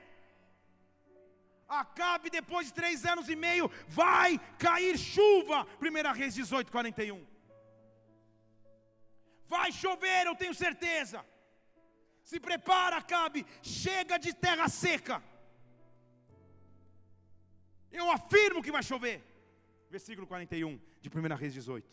[1.69, 5.67] Acabe depois de três anos e meio, vai cair chuva.
[5.81, 7.27] 1 Reis 18, 41.
[9.47, 11.25] Vai chover, eu tenho certeza.
[12.29, 15.17] Se prepara, Cabe, chega de terra seca.
[17.91, 19.17] Eu afirmo que vai chover.
[19.91, 21.89] Versículo 41 de 1 Reis 18.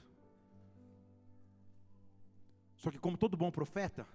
[2.75, 4.05] Só que, como todo bom profeta,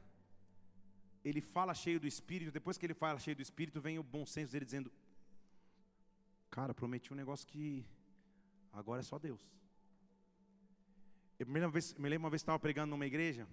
[1.24, 2.52] ele fala cheio do Espírito.
[2.52, 4.92] Depois que ele fala cheio do Espírito, vem o bom senso dele dizendo:
[6.50, 7.86] Cara, prometi um negócio que
[8.74, 9.40] agora é só Deus.
[11.38, 11.68] Eu me lembro
[12.26, 13.48] uma vez que estava pregando numa igreja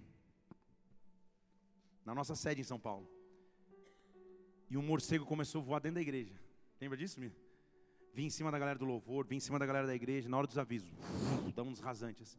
[2.08, 3.06] na nossa sede em São Paulo.
[4.70, 6.34] E um morcego começou a voar dentro da igreja.
[6.80, 7.34] Lembra disso, minha?
[8.14, 10.38] Vim em cima da galera do louvor, vim em cima da galera da igreja, na
[10.38, 10.90] hora dos avisos.
[11.54, 12.38] Dá uns rasantes assim.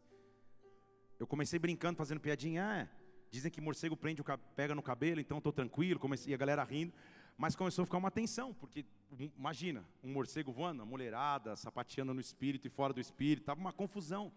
[1.19, 2.65] Eu comecei brincando, fazendo piadinha.
[2.67, 2.89] Ah, é.
[3.29, 4.23] dizem que morcego prende
[4.55, 5.99] pega no cabelo, então estou tranquilo.
[5.99, 6.91] Comecei, a galera rindo.
[7.37, 8.83] Mas começou a ficar uma tensão, porque
[9.37, 13.71] imagina, um morcego voando, a mulherada, sapateando no espírito e fora do espírito, estava uma
[13.71, 14.33] confusão.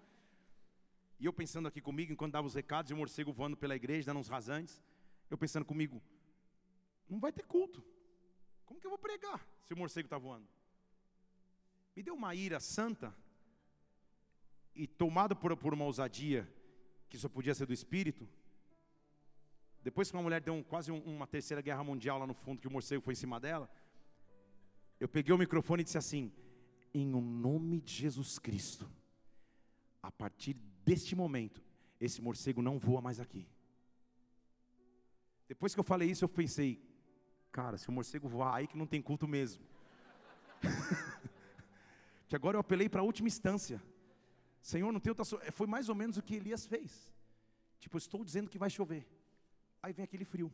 [1.18, 4.04] E eu pensando aqui comigo, enquanto dava os recados, e o morcego voando pela igreja,
[4.06, 4.82] dando uns rasantes.
[5.30, 6.02] Eu pensando comigo,
[7.08, 7.82] não vai ter culto.
[8.64, 10.48] Como que eu vou pregar se o morcego está voando?
[11.94, 13.14] Me deu uma ira santa
[14.74, 16.48] e tomado por, por uma ousadia
[17.08, 18.26] que só podia ser do Espírito.
[19.82, 22.60] Depois que uma mulher deu um, quase um, uma terceira guerra mundial lá no fundo,
[22.60, 23.70] que o morcego foi em cima dela,
[24.98, 26.32] eu peguei o microfone e disse assim:
[26.94, 28.88] em o nome de Jesus Cristo,
[30.02, 30.54] a partir
[30.84, 31.62] deste momento,
[32.00, 33.46] esse morcego não voa mais aqui.
[35.52, 36.68] Depois que eu falei isso, eu pensei,
[37.58, 39.62] cara, se o morcego voar aí que não tem culto mesmo.
[42.26, 43.78] que agora eu apelei para a última instância.
[44.62, 45.26] Senhor, não tem outra.
[45.52, 47.12] Foi mais ou menos o que Elias fez.
[47.78, 49.06] Tipo, estou dizendo que vai chover.
[49.82, 50.50] Aí vem aquele frio.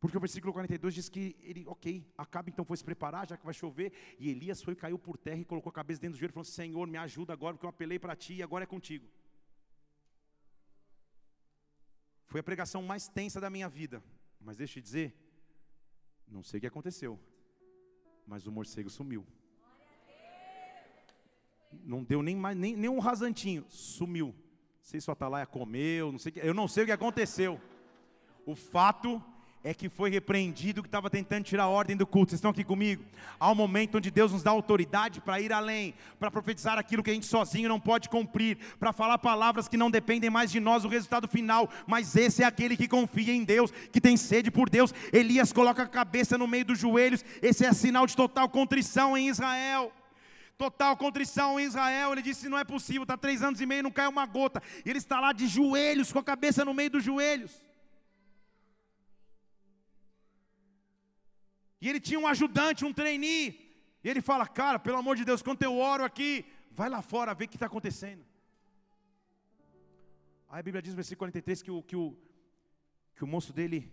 [0.00, 3.44] Porque o versículo 42 diz que ele, ok, acaba então foi se preparar, já que
[3.44, 3.92] vai chover.
[4.18, 6.46] E Elias foi, caiu por terra e colocou a cabeça dentro do joelho e falou:
[6.46, 9.06] Senhor, me ajuda agora, porque eu apelei para ti e agora é contigo.
[12.28, 14.02] Foi a pregação mais tensa da minha vida.
[14.40, 15.14] Mas deixa eu te dizer,
[16.28, 17.18] não sei o que aconteceu,
[18.26, 19.26] mas o morcego sumiu.
[21.84, 24.28] Não deu nem, mais, nem, nem um rasantinho, sumiu.
[24.28, 27.60] Não sei se o Atalaia comeu, não sei, eu não sei o que aconteceu.
[28.46, 29.22] O fato
[29.62, 32.30] é que foi repreendido que estava tentando tirar a ordem do culto.
[32.30, 33.04] Vocês estão aqui comigo?
[33.40, 37.10] Há um momento onde Deus nos dá autoridade para ir além, para profetizar aquilo que
[37.10, 40.84] a gente sozinho não pode cumprir, para falar palavras que não dependem mais de nós,
[40.84, 41.68] o resultado final.
[41.86, 44.94] Mas esse é aquele que confia em Deus, que tem sede por Deus.
[45.12, 47.24] Elias coloca a cabeça no meio dos joelhos.
[47.42, 49.92] Esse é sinal de total contrição em Israel
[50.56, 52.10] total contrição em Israel.
[52.10, 54.60] Ele disse: Não é possível, está três anos e meio, não cai uma gota.
[54.84, 57.67] Ele está lá de joelhos, com a cabeça no meio dos joelhos.
[61.80, 63.46] E ele tinha um ajudante, um trainee.
[64.02, 67.34] E ele fala: Cara, pelo amor de Deus, quando eu oro aqui, vai lá fora
[67.34, 68.24] ver o que está acontecendo.
[70.48, 72.16] Aí a Bíblia diz no versículo 43 que o, que, o,
[73.14, 73.92] que o moço dele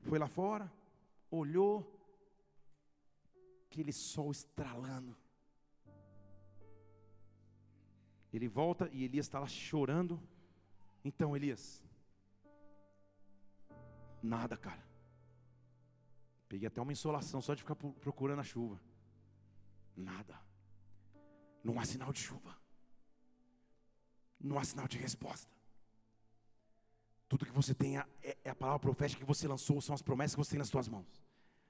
[0.00, 0.70] foi lá fora,
[1.30, 1.74] olhou,
[3.66, 5.16] aquele sol estralando.
[8.32, 10.20] Ele volta e Elias está lá chorando.
[11.04, 11.82] Então, Elias,
[14.22, 14.82] nada, cara.
[16.50, 18.82] Peguei até uma insolação só de ficar procurando a chuva.
[19.96, 20.36] Nada.
[21.62, 22.58] Não há sinal de chuva.
[24.40, 25.48] Não há sinal de resposta.
[27.28, 28.04] Tudo que você tem é,
[28.42, 30.88] é a palavra profética que você lançou, são as promessas que você tem nas suas
[30.88, 31.22] mãos.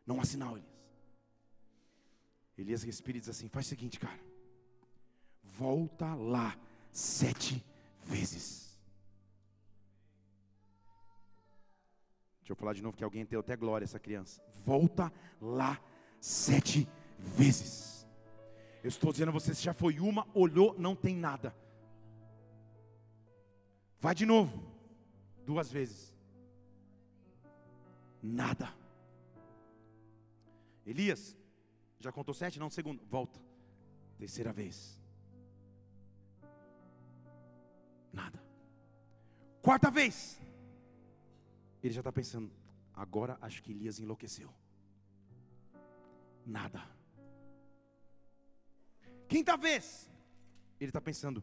[0.07, 0.81] Não há sinal, Elias.
[2.57, 4.19] Elias respira e diz assim: faz o seguinte, cara.
[5.43, 6.59] Volta lá
[6.91, 7.63] sete
[8.01, 8.70] vezes.
[12.51, 14.43] Deixa eu falar de novo que alguém deu até glória essa criança.
[14.65, 15.81] Volta lá
[16.21, 18.05] sete vezes.
[18.83, 21.55] Eu estou dizendo a você, se já foi uma, olhou, não tem nada.
[24.01, 24.61] Vai de novo,
[25.47, 26.13] duas vezes.
[28.21, 28.75] Nada.
[30.85, 31.37] Elias,
[32.01, 32.59] já contou sete?
[32.59, 33.01] Não, segundo.
[33.09, 33.39] Volta.
[34.19, 35.01] Terceira vez.
[38.13, 38.43] Nada.
[39.63, 40.41] Quarta vez.
[41.83, 42.51] Ele já está pensando,
[42.95, 44.53] agora acho que Elias enlouqueceu.
[46.45, 46.83] Nada.
[49.29, 50.11] Quinta vez,
[50.79, 51.43] ele está pensando: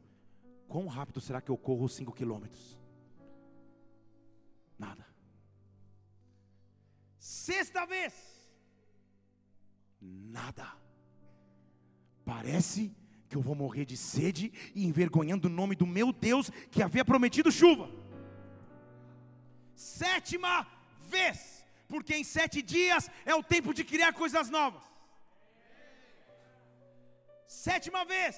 [0.67, 2.77] quão rápido será que eu corro 5 quilômetros?
[4.77, 5.05] Nada.
[7.17, 8.13] Sexta vez,
[10.01, 10.75] nada.
[12.23, 12.95] Parece
[13.29, 17.03] que eu vou morrer de sede e envergonhando o nome do meu Deus que havia
[17.03, 17.89] prometido chuva.
[19.77, 20.67] Sétima
[21.15, 24.83] vez, porque em sete dias é o tempo de criar coisas novas.
[27.47, 28.35] Sétima vez.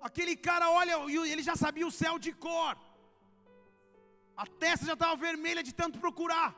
[0.00, 2.78] Aquele cara olha e ele já sabia o céu de cor.
[4.36, 6.50] A testa já estava vermelha de tanto procurar.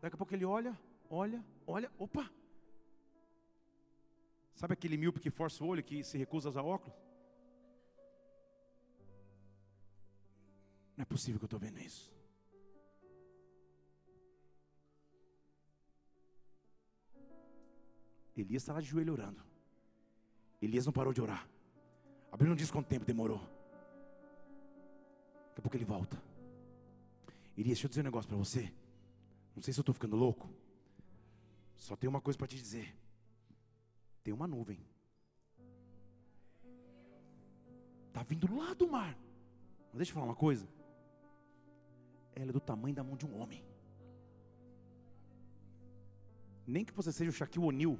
[0.00, 0.78] Daqui a pouco ele olha,
[1.10, 2.30] olha, olha, opa.
[4.54, 6.96] Sabe aquele míope que força o olho, que se recusa a usar óculos?
[10.96, 12.17] Não é possível que eu estou vendo isso.
[18.42, 19.42] Elias está lá de joelho orando.
[20.60, 21.48] Elias não parou de orar.
[22.30, 23.38] A Bíblia não diz quanto tempo demorou.
[25.48, 26.20] Daqui a pouco ele volta.
[27.56, 28.72] Elias, deixa eu dizer um negócio para você.
[29.54, 30.48] Não sei se eu estou ficando louco.
[31.76, 32.96] Só tem uma coisa para te dizer.
[34.22, 34.78] Tem uma nuvem.
[38.08, 39.16] Está vindo lá do mar.
[39.88, 40.68] Mas deixa eu falar uma coisa.
[42.34, 43.64] Ela é do tamanho da mão de um homem.
[46.66, 47.98] Nem que você seja o Shaquille O'Neal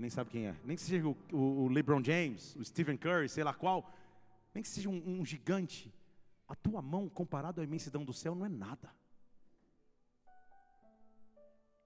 [0.00, 0.56] nem sabe quem é.
[0.64, 3.92] Nem que seja o, o, o LeBron James, o Stephen Curry, sei lá qual.
[4.54, 5.92] Nem que seja um, um gigante.
[6.48, 8.90] A tua mão, comparado à imensidão do céu, não é nada.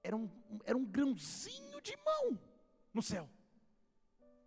[0.02, 0.30] Era um,
[0.64, 2.38] era um grãozinho de mão
[2.92, 3.28] no céu.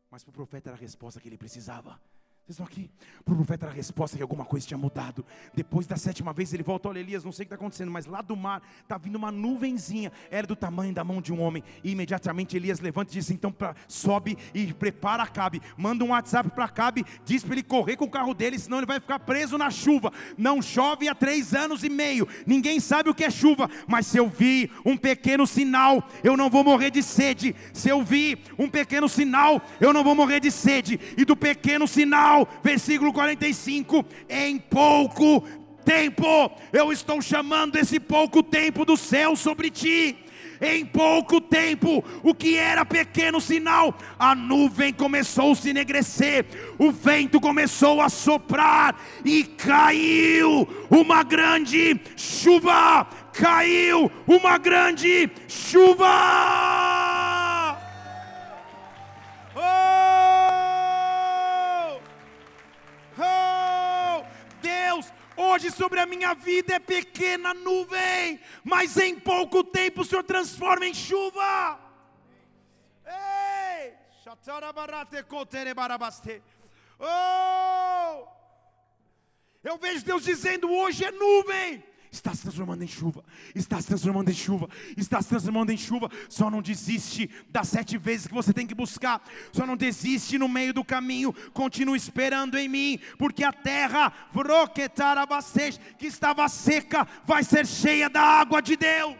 [0.09, 1.99] Mas para o profeta era a resposta que ele precisava.
[2.47, 2.89] Vocês estão aqui?
[3.25, 5.25] Para o profeta a resposta que alguma coisa tinha mudado.
[5.53, 8.05] Depois da sétima vez ele volta, olha Elias, não sei o que está acontecendo, mas
[8.05, 11.61] lá do mar está vindo uma nuvenzinha, era do tamanho da mão de um homem.
[11.83, 15.61] E imediatamente Elias levanta e diz: então pra, sobe e prepara Acabe.
[15.75, 18.87] Manda um WhatsApp para Acabe, diz para ele correr com o carro dele, senão ele
[18.87, 20.13] vai ficar preso na chuva.
[20.37, 22.25] Não chove há três anos e meio.
[22.45, 26.49] Ninguém sabe o que é chuva, mas se eu vi um pequeno sinal, eu não
[26.49, 27.53] vou morrer de sede.
[27.73, 30.97] Se eu vi um pequeno sinal, eu não vou morrer de sede.
[31.17, 35.41] E do pequeno sinal versículo 45: em pouco
[35.85, 40.17] tempo, eu estou chamando esse pouco tempo do céu sobre ti
[40.61, 46.45] em pouco tempo, o que era pequeno sinal, a nuvem começou a se enegrecer,
[46.77, 53.07] o vento começou a soprar e caiu uma grande chuva.
[53.33, 57.26] Caiu uma grande chuva.
[65.37, 70.85] Hoje sobre a minha vida é pequena nuvem, mas em pouco tempo o Senhor transforma
[70.85, 71.79] em chuva.
[73.05, 73.93] Ei!
[76.99, 78.27] Oh!
[79.63, 81.83] Eu vejo Deus dizendo: hoje é nuvem,
[82.17, 83.23] está se transformando em chuva,
[83.55, 86.09] está se transformando em chuva, está se transformando em chuva.
[86.29, 90.49] Só não desiste das sete vezes que você tem que buscar, só não desiste no
[90.49, 94.11] meio do caminho, continue esperando em mim, porque a terra,
[94.73, 99.15] que estava seca, vai ser cheia da água de Deus.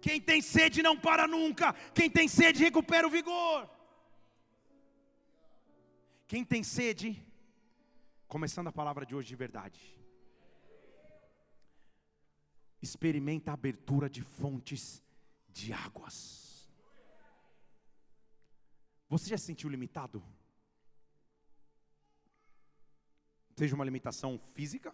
[0.00, 1.72] Quem tem sede não para nunca.
[1.94, 3.70] Quem tem sede recupera o vigor.
[6.26, 7.22] Quem tem sede,
[8.28, 9.93] começando a palavra de hoje de verdade,
[12.84, 15.02] experimenta a abertura de fontes
[15.48, 16.70] de águas.
[19.08, 20.22] Você já se sentiu limitado?
[23.56, 24.92] Seja uma limitação física,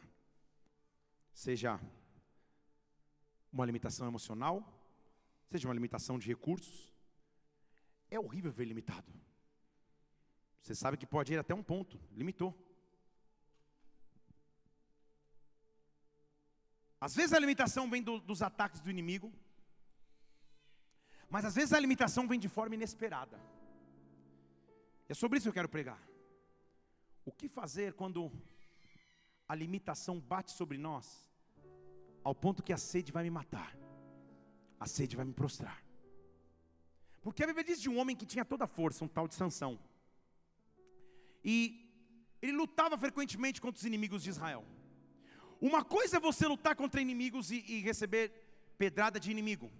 [1.33, 1.81] seja
[3.53, 4.57] uma limitação emocional,
[5.47, 6.93] seja uma limitação de recursos.
[8.11, 9.11] É horrível ver limitado.
[10.61, 12.55] Você sabe que pode ir até um ponto, limitou.
[17.01, 19.33] Às vezes a limitação vem do, dos ataques do inimigo,
[21.31, 23.41] mas às vezes a limitação vem de forma inesperada.
[25.09, 26.01] É sobre isso que eu quero pregar.
[27.25, 28.31] O que fazer quando
[29.49, 31.07] a limitação bate sobre nós,
[32.23, 33.75] ao ponto que a sede vai me matar,
[34.79, 35.83] a sede vai me prostrar?
[37.23, 39.35] Porque a Bíblia diz de um homem que tinha toda a força, um tal de
[39.35, 39.79] Sansão.
[41.45, 41.55] E
[42.43, 44.65] ele lutava frequentemente contra os inimigos de Israel.
[45.61, 48.33] Uma coisa é você lutar contra inimigos e, e receber
[48.79, 49.71] pedrada de inimigo.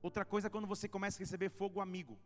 [0.00, 2.16] Outra coisa é quando você começa a receber fogo amigo.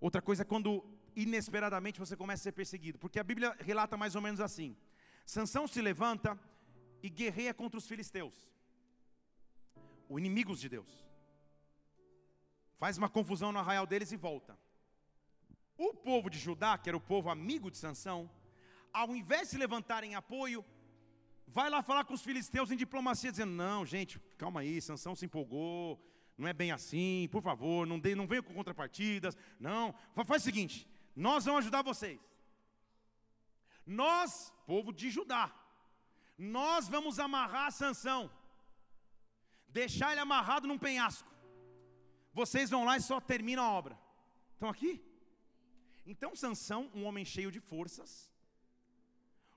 [0.00, 4.16] Outra coisa é quando inesperadamente você começa a ser perseguido, porque a Bíblia relata mais
[4.16, 4.76] ou menos assim:
[5.24, 6.38] Sansão se levanta
[7.02, 8.34] e guerreia contra os filisteus,
[10.08, 11.06] os inimigos de Deus.
[12.76, 14.58] Faz uma confusão no arraial deles e volta.
[15.76, 18.28] O povo de Judá, que era o povo amigo de Sansão,
[18.92, 20.64] ao invés de se levantar em apoio,
[21.46, 25.24] vai lá falar com os filisteus em diplomacia, dizendo: Não, gente, calma aí, Sansão se
[25.24, 26.00] empolgou,
[26.36, 30.44] não é bem assim, por favor, não, dê, não venha com contrapartidas, não, faz o
[30.44, 32.20] seguinte, nós vamos ajudar vocês.
[33.84, 35.52] Nós, povo de Judá,
[36.36, 38.30] nós vamos amarrar Sansão,
[39.68, 41.28] deixar ele amarrado num penhasco.
[42.32, 43.98] Vocês vão lá e só terminam a obra.
[44.52, 45.02] Estão aqui?
[46.06, 48.30] Então Sansão, um homem cheio de forças,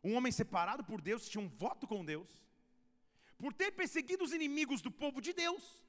[0.03, 2.29] um homem separado por Deus, tinha um voto com Deus,
[3.37, 5.83] por ter perseguido os inimigos do povo de Deus,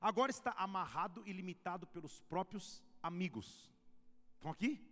[0.00, 3.70] agora está amarrado e limitado pelos próprios amigos.
[4.36, 4.82] Estão aqui?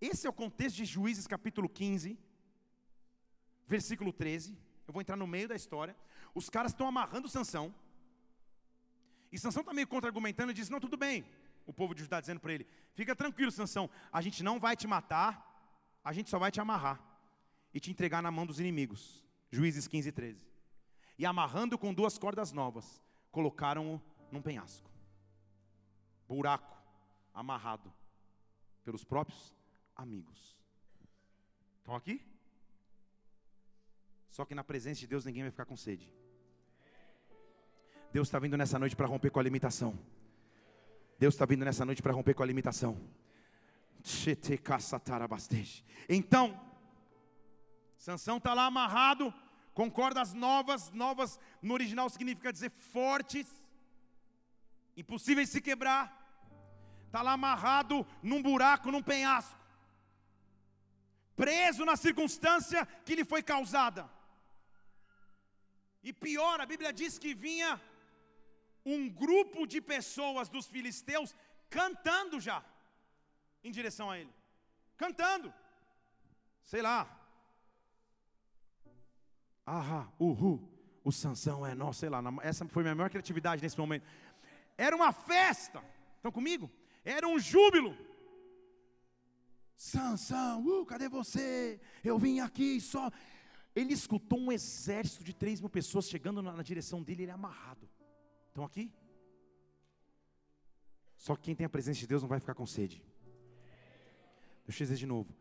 [0.00, 2.18] Esse é o contexto de Juízes capítulo 15,
[3.66, 4.58] versículo 13.
[4.86, 5.96] Eu vou entrar no meio da história.
[6.34, 7.74] Os caras estão amarrando Sansão.
[9.30, 11.24] E Sansão está meio contra-argumentando e diz: Não, tudo bem.
[11.64, 14.86] O povo de Judá dizendo para ele: Fica tranquilo, Sansão, a gente não vai te
[14.86, 15.30] matar,
[16.04, 17.11] a gente só vai te amarrar
[17.72, 19.26] e te entregar na mão dos inimigos.
[19.50, 20.46] Juízes 15 13.
[21.18, 24.00] E amarrando com duas cordas novas, colocaram-o
[24.30, 24.90] num penhasco.
[26.26, 26.76] Buraco,
[27.34, 27.92] amarrado
[28.84, 29.54] pelos próprios
[29.94, 30.56] amigos.
[31.78, 32.24] Estão aqui?
[34.30, 36.12] Só que na presença de Deus ninguém vai ficar com sede.
[38.12, 39.98] Deus está vindo nessa noite para romper com a limitação.
[41.18, 42.98] Deus está vindo nessa noite para romper com a limitação.
[46.08, 46.58] Então,
[48.06, 49.32] Sansão está lá amarrado,
[49.72, 53.46] com cordas novas, novas no original significa dizer fortes,
[54.96, 56.04] impossíveis de se quebrar.
[57.06, 59.56] Está lá amarrado num buraco, num penhasco,
[61.36, 64.10] preso na circunstância que lhe foi causada.
[66.02, 67.80] E pior, a Bíblia diz que vinha
[68.84, 71.36] um grupo de pessoas dos filisteus
[71.70, 72.64] cantando já
[73.62, 74.34] em direção a ele.
[74.96, 75.54] Cantando.
[76.64, 77.21] Sei lá.
[79.72, 80.60] Ahá, uhu,
[81.02, 82.22] o Sansão é nosso, sei lá.
[82.42, 84.04] Essa foi minha maior criatividade nesse momento.
[84.76, 85.82] Era uma festa.
[86.16, 86.70] Estão comigo?
[87.02, 87.96] Era um júbilo.
[89.74, 91.80] Sansão, uh, cadê você?
[92.04, 93.10] Eu vim aqui só.
[93.74, 97.34] Ele escutou um exército de três mil pessoas chegando na, na direção dele, ele é
[97.34, 97.88] amarrado.
[98.48, 98.92] Estão aqui?
[101.16, 103.02] Só que quem tem a presença de Deus não vai ficar com sede.
[104.66, 105.34] Deixa eu dizer de novo.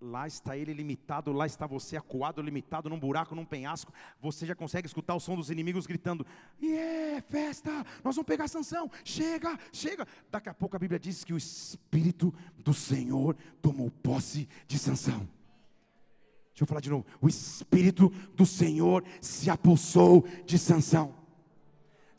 [0.00, 3.92] Lá está ele limitado, lá está você acuado, limitado num buraco, num penhasco.
[4.18, 6.26] Você já consegue escutar o som dos inimigos gritando:
[6.62, 7.70] Yeah, festa,
[8.02, 10.06] nós vamos pegar sanção, chega, chega.
[10.30, 15.28] Daqui a pouco a Bíblia diz que o Espírito do Senhor tomou posse de sanção.
[16.60, 17.04] Deixa eu falar de novo.
[17.20, 21.19] O Espírito do Senhor se apossou de sanção.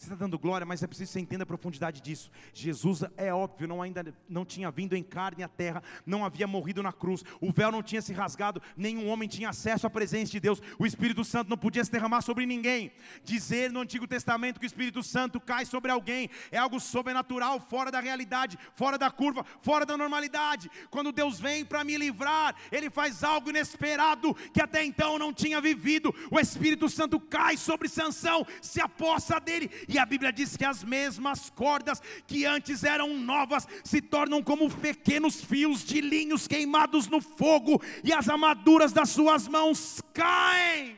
[0.01, 2.31] Você está dando glória, mas é preciso que você entenda a profundidade disso.
[2.55, 6.81] Jesus, é óbvio, não ainda não tinha vindo em carne à terra, não havia morrido
[6.81, 10.39] na cruz, o véu não tinha se rasgado, nenhum homem tinha acesso à presença de
[10.39, 12.91] Deus, o Espírito Santo não podia se derramar sobre ninguém.
[13.23, 17.91] Dizer no Antigo Testamento que o Espírito Santo cai sobre alguém é algo sobrenatural, fora
[17.91, 20.67] da realidade, fora da curva, fora da normalidade.
[20.89, 25.61] Quando Deus vem para me livrar, Ele faz algo inesperado que até então não tinha
[25.61, 26.11] vivido.
[26.31, 30.83] O Espírito Santo cai sobre Sansão, se apossa dele e a Bíblia diz que as
[30.83, 37.19] mesmas cordas que antes eram novas se tornam como pequenos fios de linhos queimados no
[37.19, 40.97] fogo, e as amaduras das suas mãos caem.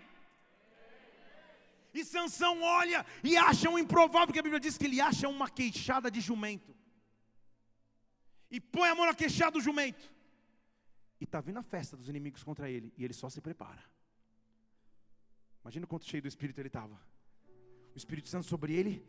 [1.93, 5.49] E Sansão olha e acha um improvável, porque a Bíblia diz que ele acha uma
[5.49, 6.75] queixada de jumento.
[8.49, 10.11] E põe a mão na queixada do jumento.
[11.19, 12.93] E está vindo a festa dos inimigos contra ele.
[12.97, 13.83] E ele só se prepara.
[15.63, 16.99] Imagina o quanto cheio do Espírito ele estava
[17.93, 19.05] o Espírito Santo sobre ele,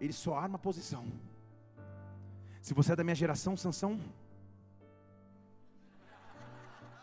[0.00, 1.10] ele só arma a posição.
[2.60, 3.98] Se você é da minha geração, Sansão,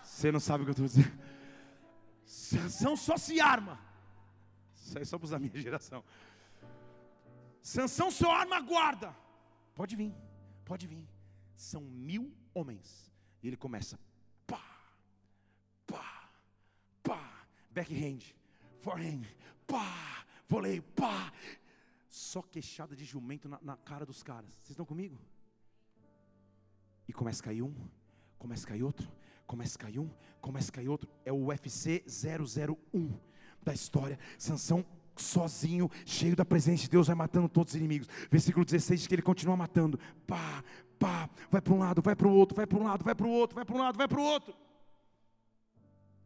[0.04, 1.24] você não sabe o que eu estou dizendo.
[2.24, 3.80] Sansão só se arma.
[4.76, 6.04] Isso aí é só para os da minha geração.
[7.62, 9.16] Sansão só arma a guarda.
[9.74, 10.14] Pode vir,
[10.66, 11.08] pode vir.
[11.56, 13.12] São mil homens.
[13.42, 14.00] E ele começa.
[14.46, 14.62] Pá,
[15.88, 16.30] pá,
[17.02, 17.46] pá.
[17.72, 18.20] Backhand,
[18.82, 19.26] forehand,
[19.66, 21.32] pá Volei, pá!
[22.10, 24.52] Só queixada de jumento na, na cara dos caras.
[24.54, 25.18] Vocês estão comigo?
[27.08, 27.74] E começa a cair um,
[28.38, 29.12] começa a cair outro,
[29.48, 31.10] começa a cair um, começa a cair outro.
[31.26, 33.20] É o UFC 001
[33.62, 34.20] da história.
[34.38, 34.86] Sansão
[35.16, 38.08] sozinho, cheio da presença de Deus, vai matando todos os inimigos.
[38.30, 40.00] Versículo 16 diz que ele continua matando.
[40.28, 40.64] Pá,
[41.00, 43.28] pá, vai para um lado, vai para o outro, vai para um lado, vai para
[43.28, 44.56] o outro, vai para um lado, vai para o outro.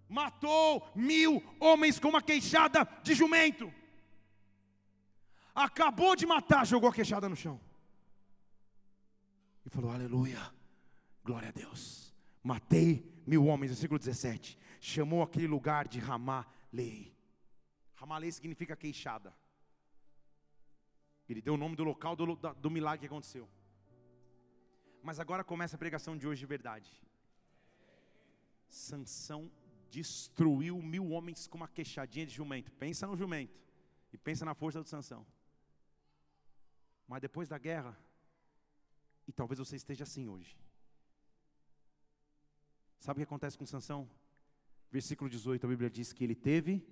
[0.10, 3.72] Matou mil homens com uma queixada de jumento
[5.58, 7.60] acabou de matar, jogou a queixada no chão.
[9.66, 10.40] E falou: Aleluia,
[11.24, 12.14] glória a Deus.
[12.44, 14.58] Matei mil homens, versículo 17.
[14.80, 17.14] Chamou aquele lugar de Ramalei.
[17.96, 19.34] Ramalei significa queixada.
[21.28, 23.50] Ele deu o nome do local do, do milagre que aconteceu.
[25.04, 26.90] Mas agora começa a pregação de hoje de verdade.
[28.70, 29.52] Sansão
[29.90, 32.72] destruiu mil homens com uma queixadinha de jumento.
[32.74, 33.60] Pensa no jumento
[34.14, 35.26] e pensa na força do Sansão.
[37.08, 37.98] Mas depois da guerra,
[39.28, 40.58] e talvez você esteja assim hoje.
[43.00, 44.10] Sabe o que acontece com Sansão?
[44.92, 46.86] Versículo 18, a Bíblia diz que ele teve.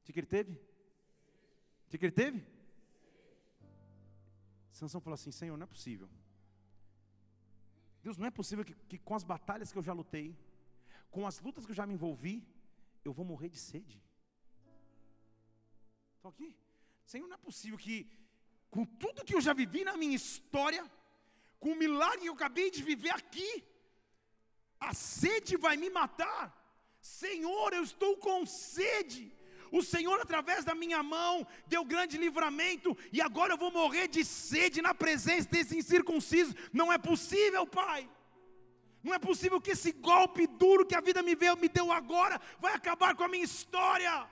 [0.00, 0.52] O que ele teve?
[0.52, 2.44] O que ele teve?
[4.70, 6.08] Sansão falou assim: Senhor, não é possível.
[8.02, 10.36] Deus, não é possível que, que com as batalhas que eu já lutei,
[11.10, 12.46] com as lutas que eu já me envolvi,
[13.04, 14.02] eu vou morrer de sede.
[16.16, 16.54] Estou aqui.
[17.04, 17.96] Senhor, não é possível que,
[18.70, 20.84] com tudo que eu já vivi na minha história,
[21.60, 23.64] com o milagre que eu acabei de viver aqui,
[24.80, 26.42] a sede vai me matar.
[27.00, 29.32] Senhor, eu estou com sede.
[29.70, 34.24] O Senhor, através da minha mão, deu grande livramento, e agora eu vou morrer de
[34.24, 36.54] sede na presença desse incircunciso.
[36.72, 38.08] Não é possível, Pai.
[39.02, 42.40] Não é possível que esse golpe duro que a vida me, veio, me deu agora
[42.58, 44.26] vai acabar com a minha história.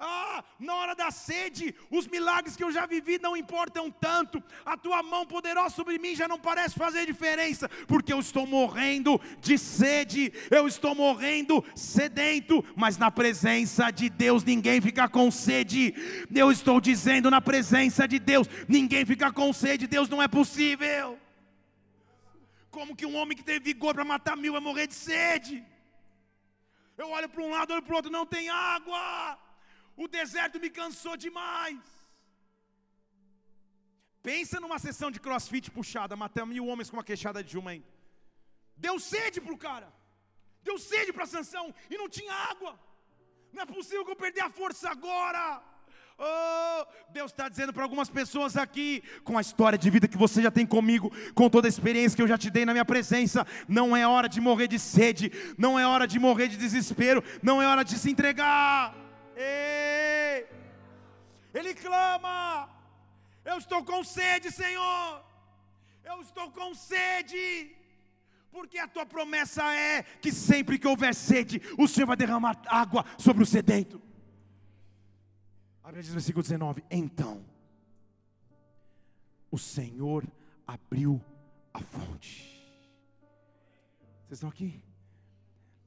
[0.00, 4.40] Ah, na hora da sede, os milagres que eu já vivi não importam tanto.
[4.64, 9.20] A tua mão poderosa sobre mim já não parece fazer diferença, porque eu estou morrendo
[9.40, 15.92] de sede, eu estou morrendo sedento, mas na presença de Deus ninguém fica com sede.
[16.32, 21.18] Eu estou dizendo na presença de Deus, ninguém fica com sede, Deus não é possível.
[22.70, 25.64] Como que um homem que tem vigor para matar mil vai morrer de sede?
[27.02, 29.02] Eu olho para um lado, olho para o outro, não tem água.
[29.96, 31.80] O deserto me cansou demais.
[34.30, 37.92] Pensa numa sessão de crossfit puxada, matando mil homens com uma queixada de jumento.
[38.86, 39.88] Deu sede para o cara.
[40.68, 42.72] Deu sede para Sansão e não tinha água.
[43.52, 45.44] Não é possível que eu perder a força agora.
[46.20, 50.42] Oh, Deus está dizendo para algumas pessoas aqui, com a história de vida que você
[50.42, 53.46] já tem comigo, com toda a experiência que eu já te dei na minha presença,
[53.68, 57.62] não é hora de morrer de sede, não é hora de morrer de desespero, não
[57.62, 58.92] é hora de se entregar.
[59.36, 60.44] Ei!
[61.54, 62.68] Ele clama:
[63.44, 65.24] Eu estou com sede, Senhor,
[66.04, 67.76] eu estou com sede.
[68.50, 73.04] Porque a tua promessa é que sempre que houver sede, o Senhor vai derramar água
[73.16, 74.07] sobre o sedento.
[75.88, 77.40] Abre diz versículo 19: Então,
[79.50, 80.22] o Senhor
[80.66, 81.18] abriu
[81.72, 82.62] a fonte.
[84.26, 84.82] Vocês estão aqui?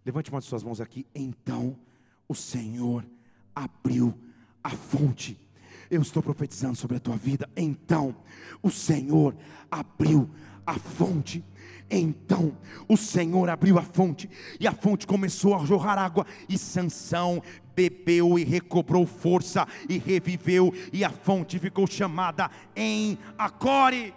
[0.04, 1.06] Levante uma de suas mãos aqui.
[1.14, 1.78] Então,
[2.28, 3.06] o Senhor
[3.54, 4.20] abriu
[4.64, 5.39] a fonte.
[5.88, 7.47] Eu estou profetizando sobre a tua vida.
[7.56, 8.16] Então,
[8.64, 9.38] o Senhor
[9.70, 10.28] abriu
[10.66, 11.45] a fonte.
[11.93, 17.43] Então o Senhor abriu a fonte e a fonte começou a jorrar água e Sansão
[17.90, 24.14] bebeu e recobrou força e reviveu e a fonte ficou chamada em Acore.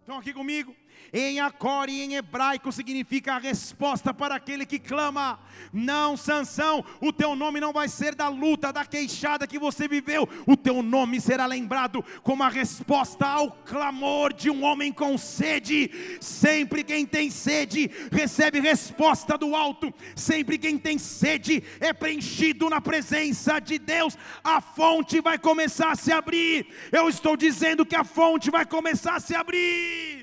[0.00, 0.74] Estão aqui comigo?
[1.12, 5.40] Em Acore, em hebraico, significa a resposta para aquele que clama.
[5.72, 10.28] Não, Sansão, o teu nome não vai ser da luta, da queixada que você viveu.
[10.46, 15.90] O teu nome será lembrado como a resposta ao clamor de um homem com sede.
[16.20, 19.92] Sempre quem tem sede recebe resposta do alto.
[20.14, 24.16] Sempre quem tem sede é preenchido na presença de Deus.
[24.44, 26.68] A fonte vai começar a se abrir.
[26.92, 30.19] Eu estou dizendo que a fonte vai começar a se abrir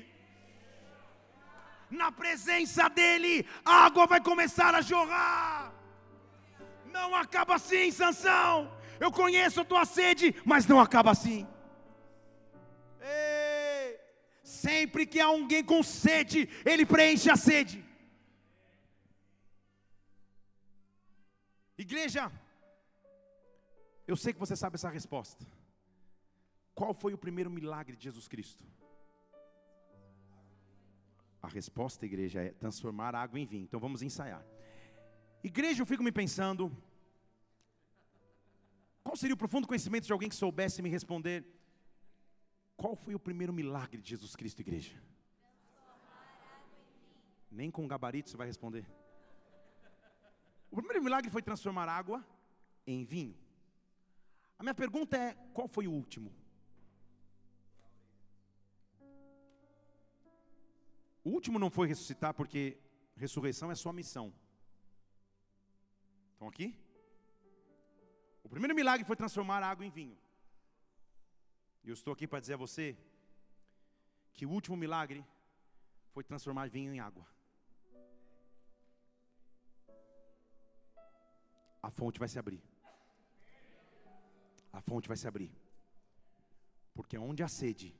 [1.90, 5.72] na presença dEle, a água vai começar a jorrar.
[6.86, 8.76] Não acaba assim, Sansão.
[9.00, 11.46] Eu conheço a tua sede, mas não acaba assim.
[13.00, 13.98] Ei,
[14.42, 17.84] sempre que há alguém com sede, ele preenche a sede.
[21.76, 22.32] Igreja,
[24.06, 25.46] eu sei que você sabe essa resposta.
[26.74, 28.64] Qual foi o primeiro milagre de Jesus Cristo?
[31.42, 33.64] A resposta, igreja, é transformar água em vinho.
[33.64, 34.44] Então vamos ensaiar.
[35.42, 36.76] Igreja, eu fico me pensando.
[39.04, 41.46] Qual seria o profundo conhecimento de alguém que soubesse me responder?
[42.76, 44.94] Qual foi o primeiro milagre de Jesus Cristo, igreja?
[47.50, 48.86] Nem com gabarito você vai responder.
[50.70, 52.24] O primeiro milagre foi transformar água
[52.86, 53.36] em vinho.
[54.58, 56.32] A minha pergunta é: qual foi o último?
[61.28, 62.60] O último não foi ressuscitar, porque
[63.14, 64.26] ressurreição é sua missão.
[66.32, 66.68] Estão aqui?
[68.42, 70.16] O primeiro milagre foi transformar água em vinho.
[71.84, 72.96] E eu estou aqui para dizer a você
[74.32, 75.22] que o último milagre
[76.14, 77.26] foi transformar vinho em água.
[81.82, 82.62] A fonte vai se abrir.
[84.72, 85.52] A fonte vai se abrir.
[86.94, 87.94] Porque onde há sede,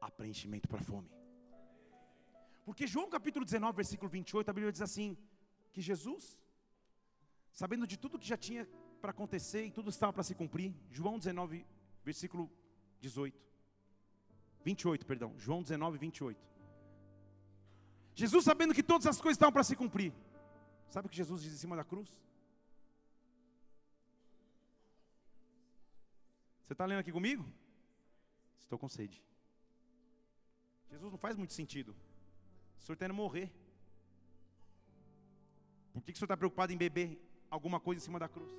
[0.00, 1.17] há preenchimento para a fome.
[2.68, 5.16] Porque João capítulo 19, versículo 28, a Bíblia diz assim:
[5.72, 6.38] que Jesus,
[7.50, 8.68] sabendo de tudo que já tinha
[9.00, 11.64] para acontecer e tudo estava para se cumprir, João 19,
[12.04, 12.44] versículo
[13.00, 13.42] 18,
[14.62, 16.46] 28, perdão, João 19, 28.
[18.14, 20.12] Jesus sabendo que todas as coisas estavam para se cumprir,
[20.90, 22.10] sabe o que Jesus diz em cima da cruz?
[26.66, 27.50] Você está lendo aqui comigo?
[28.58, 29.24] Estou com sede.
[30.90, 31.96] Jesus não faz muito sentido.
[32.78, 33.52] O senhor está indo morrer.
[35.92, 37.20] Por que, que o senhor está preocupado em beber
[37.50, 38.52] alguma coisa em cima da cruz?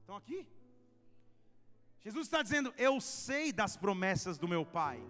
[0.00, 0.46] Estão aqui?
[2.00, 5.00] Jesus está dizendo: Eu sei das promessas do meu Pai,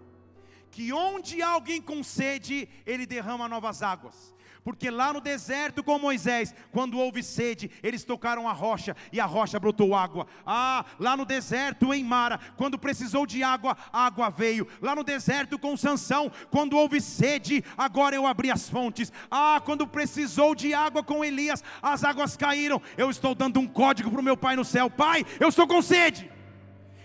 [0.69, 4.35] que onde alguém com sede, Ele derrama novas águas.
[4.63, 9.25] Porque lá no deserto com Moisés, quando houve sede, eles tocaram a rocha e a
[9.25, 10.27] rocha brotou água.
[10.45, 14.67] Ah, lá no deserto em Mara, quando precisou de água, água veio.
[14.79, 19.11] Lá no deserto com Sansão, quando houve sede, agora eu abri as fontes.
[19.31, 22.79] Ah, quando precisou de água com Elias, as águas caíram.
[22.95, 24.91] Eu estou dando um código para o meu pai no céu.
[24.91, 26.29] Pai, eu estou com sede.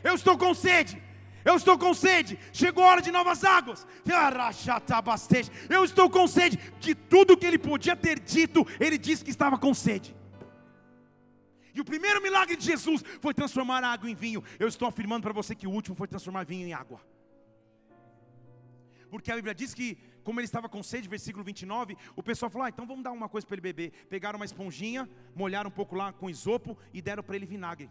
[0.04, 1.05] Eu estou com sede.
[1.48, 2.36] Eu estou com sede.
[2.52, 3.86] Chegou a hora de novas águas.
[5.70, 6.58] Eu estou com sede.
[6.80, 10.16] De tudo que ele podia ter dito, ele disse que estava com sede.
[11.72, 14.42] E o primeiro milagre de Jesus foi transformar a água em vinho.
[14.58, 17.00] Eu estou afirmando para você que o último foi transformar vinho em água.
[19.08, 22.66] Porque a Bíblia diz que, como ele estava com sede, versículo 29, o pessoal falou:
[22.66, 23.92] ah, então vamos dar uma coisa para ele beber.
[24.08, 27.88] Pegaram uma esponjinha, molharam um pouco lá com isopo e deram para ele vinagre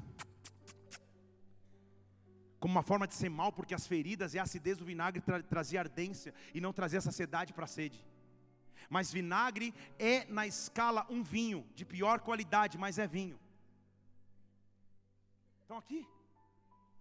[2.65, 5.43] como uma forma de ser mal, porque as feridas e a acidez do vinagre tra
[5.43, 8.03] trazia ardência e não trazia saciedade para a sede.
[8.89, 13.39] Mas vinagre é na escala um vinho de pior qualidade, mas é vinho.
[15.63, 16.07] Então aqui,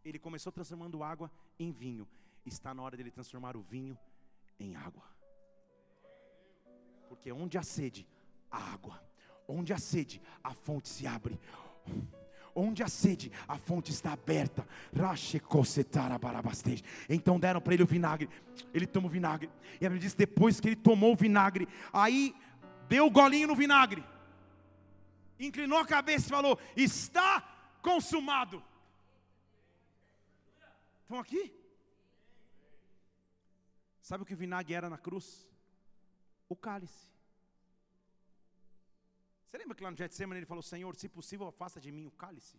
[0.04, 2.06] ele começou transformando água em vinho.
[2.44, 3.98] Está na hora dele transformar o vinho
[4.60, 5.04] em água.
[7.08, 8.06] Porque onde há sede,
[8.50, 9.02] há água.
[9.48, 11.40] Onde há sede, a fonte se abre.
[12.55, 14.66] Onde a sede, a fonte está aberta.
[17.09, 18.28] Então deram para ele o vinagre.
[18.72, 19.50] Ele toma o vinagre.
[19.80, 22.34] E a Bíblia diz: depois que ele tomou o vinagre, aí
[22.88, 24.05] deu o golinho no vinagre,
[25.38, 27.42] inclinou a cabeça e falou: Está
[27.82, 28.62] consumado.
[31.02, 31.52] Estão aqui?
[34.00, 35.48] Sabe o que o vinagre era na cruz?
[36.48, 37.13] O cálice.
[39.55, 42.11] Você lembra que lá no Getsemane ele falou: Senhor, se possível, afasta de mim o
[42.22, 42.57] cálice?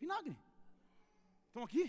[0.00, 0.34] Vinagre.
[1.48, 1.84] Estão aqui?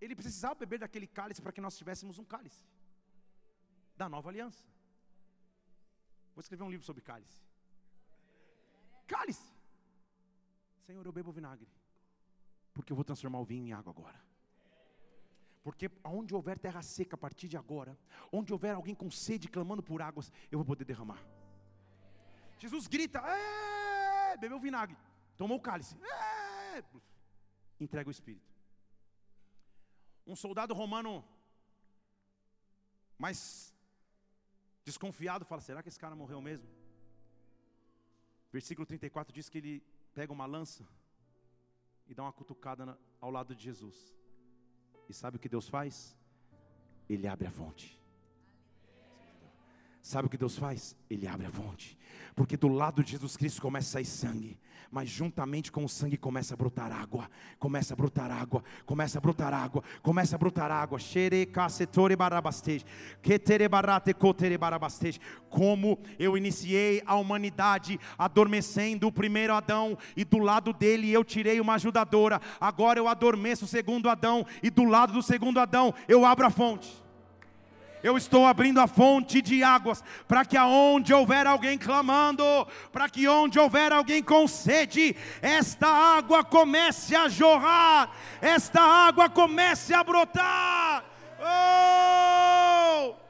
[0.00, 2.64] Ele precisava beber daquele cálice para que nós tivéssemos um cálice
[3.94, 4.64] da nova aliança.
[6.34, 7.38] Vou escrever um livro sobre cálice.
[9.06, 9.52] Cálice.
[10.86, 11.68] Senhor, eu bebo vinagre,
[12.72, 14.18] porque eu vou transformar o vinho em água agora.
[15.62, 17.98] Porque onde houver terra seca a partir de agora,
[18.32, 21.22] onde houver alguém com sede clamando por águas, eu vou poder derramar.
[22.58, 23.22] Jesus grita,
[24.40, 24.96] bebeu vinagre,
[25.36, 25.96] tomou o cálice,
[27.80, 28.52] entrega o Espírito.
[30.26, 31.24] Um soldado romano,
[33.18, 33.74] mais
[34.84, 36.68] desconfiado, fala: será que esse cara morreu mesmo?
[38.52, 39.82] Versículo 34 diz que ele
[40.14, 40.86] pega uma lança
[42.06, 44.14] e dá uma cutucada ao lado de Jesus.
[45.08, 46.16] E sabe o que Deus faz?
[47.08, 47.98] Ele abre a fonte.
[50.08, 50.96] Sabe o que Deus faz?
[51.10, 51.94] Ele abre a fonte.
[52.34, 54.58] Porque do lado de Jesus Cristo começa a sair sangue
[54.90, 57.28] mas juntamente com o sangue começa a brotar água,
[57.58, 60.98] começa a brotar água, começa a brotar água, começa a brotar água.
[65.50, 71.60] Como eu iniciei a humanidade adormecendo o primeiro Adão e do lado dele eu tirei
[71.60, 72.40] uma ajudadora.
[72.58, 76.50] Agora eu adormeço o segundo Adão e do lado do segundo Adão eu abro a
[76.50, 77.07] fonte.
[78.02, 82.44] Eu estou abrindo a fonte de águas, para que aonde houver alguém clamando,
[82.92, 89.92] para que onde houver alguém com sede, esta água comece a jorrar, esta água comece
[89.94, 91.04] a brotar.
[91.40, 93.27] Oh!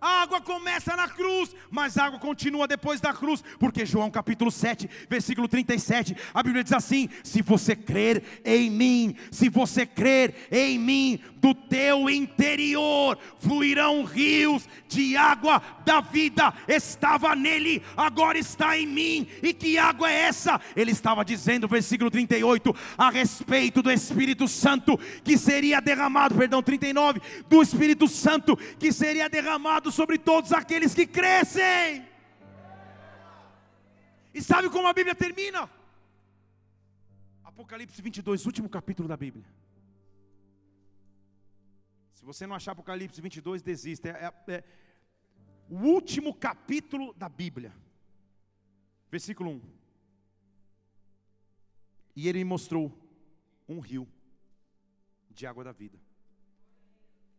[0.00, 4.50] A água começa na cruz, mas a água continua depois da cruz, porque João capítulo
[4.50, 10.48] 7, versículo 37, a Bíblia diz assim: Se você crer em mim, se você crer
[10.50, 16.52] em mim, do teu interior fluirão rios de água da vida.
[16.68, 19.26] Estava nele, agora está em mim.
[19.42, 20.60] E que água é essa?
[20.76, 27.20] Ele estava dizendo, versículo 38, a respeito do Espírito Santo que seria derramado, perdão, 39,
[27.48, 32.06] do Espírito Santo que seria derramado sobre todos aqueles que crescem.
[34.32, 35.68] E sabe como a Bíblia termina?
[37.42, 39.44] Apocalipse 22, último capítulo da Bíblia.
[42.14, 44.08] Se você não achar Apocalipse 22, desista.
[44.08, 44.64] É, é, é
[45.68, 47.72] o último capítulo da Bíblia.
[49.10, 49.62] Versículo 1.
[52.16, 52.92] E ele me mostrou
[53.68, 54.06] um rio
[55.30, 55.98] de água da vida.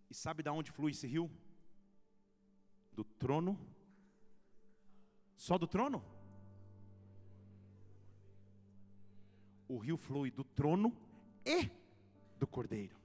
[0.10, 1.30] E sabe de onde flui esse rio?
[2.94, 3.58] Do trono.
[5.36, 6.04] Só do trono?
[9.68, 10.96] O rio flui do trono
[11.46, 11.70] e
[12.38, 12.96] do cordeiro.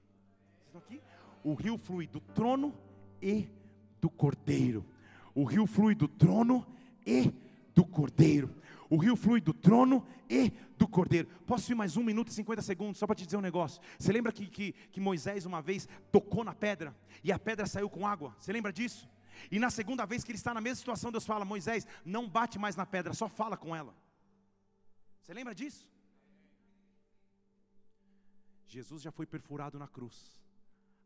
[0.65, 1.01] Estão aqui?
[1.43, 2.75] O rio flui do trono
[3.21, 3.49] e
[4.01, 4.85] do cordeiro.
[5.33, 6.67] O rio flui do trono
[7.05, 7.31] e
[7.73, 8.53] do cordeiro.
[8.89, 11.27] O rio flui do trono e do cordeiro.
[11.45, 13.81] Posso ir mais um minuto e 50 segundos só para te dizer um negócio?
[13.97, 17.89] Você lembra que, que, que Moisés uma vez tocou na pedra e a pedra saiu
[17.89, 18.35] com água?
[18.39, 19.07] Você lembra disso?
[19.51, 22.57] E na segunda vez que ele está na mesma situação, Deus fala: Moisés, não bate
[22.59, 23.95] mais na pedra, só fala com ela.
[25.21, 25.89] Você lembra disso?
[28.67, 30.39] Jesus já foi perfurado na cruz.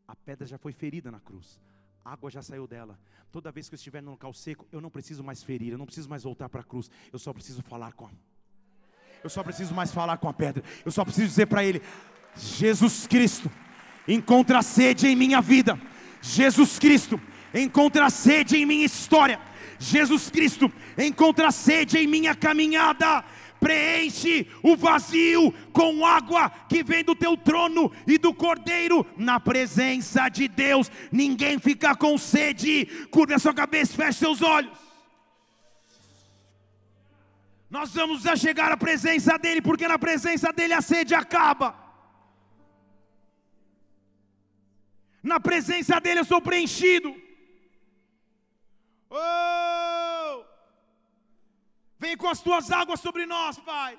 [0.06, 1.60] A pedra já foi ferida na cruz.
[2.04, 2.98] A água já saiu dela.
[3.30, 5.86] Toda vez que eu estiver no local seco, eu não preciso mais ferir, eu não
[5.86, 6.90] preciso mais voltar para a cruz.
[7.12, 8.10] Eu só preciso falar com a
[9.22, 10.62] Eu só preciso mais falar com a pedra.
[10.84, 11.80] Eu só preciso dizer para ele:
[12.36, 13.50] Jesus Cristo,
[14.06, 15.80] encontra sede em minha vida.
[16.20, 17.20] Jesus Cristo,
[17.54, 19.40] encontra sede em minha história.
[19.78, 23.24] Jesus Cristo, encontra sede em minha caminhada
[23.62, 30.28] preenche o vazio com água que vem do teu trono e do cordeiro, na presença
[30.28, 30.90] de Deus.
[31.12, 34.76] Ninguém fica com sede, curva sua cabeça, feche seus olhos.
[37.70, 41.80] Nós vamos a chegar à presença dEle, porque na presença dEle a sede acaba.
[45.22, 47.14] Na presença dEle eu sou preenchido.
[49.12, 50.44] Oh!
[51.98, 53.98] Vem com as tuas águas sobre nós, Pai.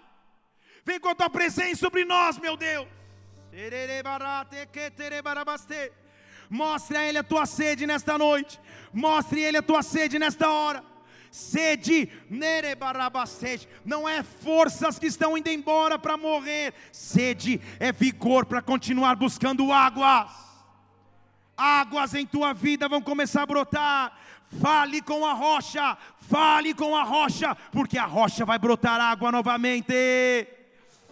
[0.83, 2.87] Vem com a tua presença sobre nós, meu Deus.
[6.49, 8.59] Mostre a Ele a tua sede nesta noite.
[8.91, 10.83] Mostre a Ele a tua sede nesta hora.
[11.31, 12.11] Sede,
[13.25, 16.73] sede, não é forças que estão indo embora para morrer.
[16.91, 20.31] Sede é vigor para continuar buscando águas.
[21.55, 24.19] Águas em tua vida vão começar a brotar
[24.61, 29.93] Fale com a rocha, fale com a rocha, porque a rocha vai brotar água novamente.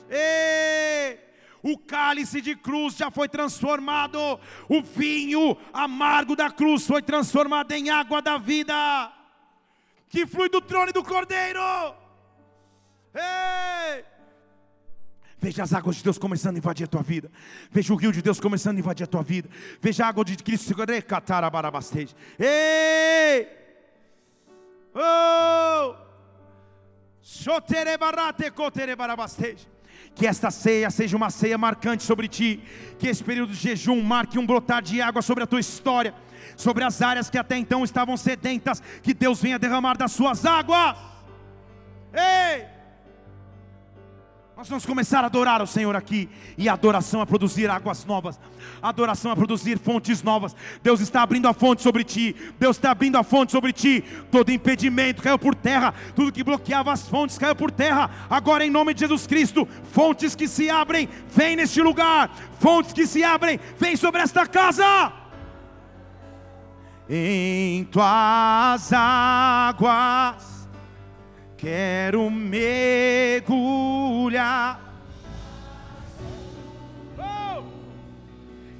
[0.10, 1.18] E
[1.64, 7.90] o cálice de cruz já foi transformado, o vinho amargo da cruz foi transformado em
[7.90, 8.74] água da vida.
[10.10, 11.62] que flui do trono do cordeiro.
[13.16, 14.04] Ei!
[15.42, 17.32] Veja as águas de Deus começando a invadir a tua vida.
[17.72, 19.50] Veja o rio de Deus começando a invadir a tua vida.
[19.82, 20.76] Veja a água de Cristo.
[22.38, 23.48] Ei!
[24.94, 25.96] Oh!
[30.14, 32.62] Que esta ceia seja uma ceia marcante sobre ti.
[33.00, 36.14] Que esse período de jejum marque um brotar de água sobre a tua história.
[36.56, 38.80] Sobre as áreas que até então estavam sedentas.
[39.02, 40.96] Que Deus venha derramar das suas águas.
[42.14, 42.71] Ei!
[44.62, 48.40] Nós vamos começar a adorar o Senhor aqui, e a adoração a produzir águas novas,
[48.80, 50.56] a adoração a produzir fontes novas.
[50.84, 54.04] Deus está abrindo a fonte sobre ti, Deus está abrindo a fonte sobre ti.
[54.30, 58.08] Todo impedimento caiu por terra, tudo que bloqueava as fontes caiu por terra.
[58.30, 63.08] Agora, em nome de Jesus Cristo, fontes que se abrem, vem neste lugar, fontes que
[63.08, 65.12] se abrem, vem sobre esta casa.
[67.10, 70.51] Em tuas águas
[71.62, 73.52] Quero mergulhar.
[77.20, 77.64] Oh!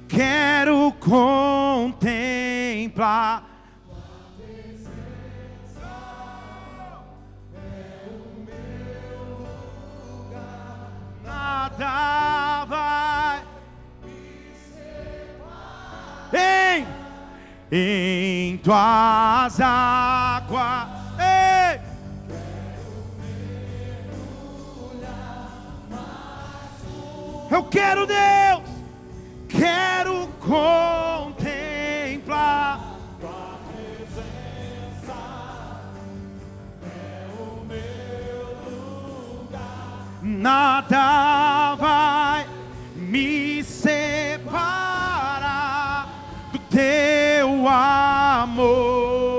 [0.08, 1.84] Quero contemplar.
[11.24, 13.44] Nada vai
[14.02, 16.34] me separar.
[16.34, 16.84] Em,
[17.70, 21.02] em tuas águas
[27.52, 28.62] Eu quero Deus,
[29.46, 31.50] quero contemplar.
[33.20, 35.12] Tua presença
[36.82, 40.06] é o meu lugar.
[40.22, 42.46] Nada vai
[42.96, 44.48] me separar
[46.52, 49.31] do teu amor.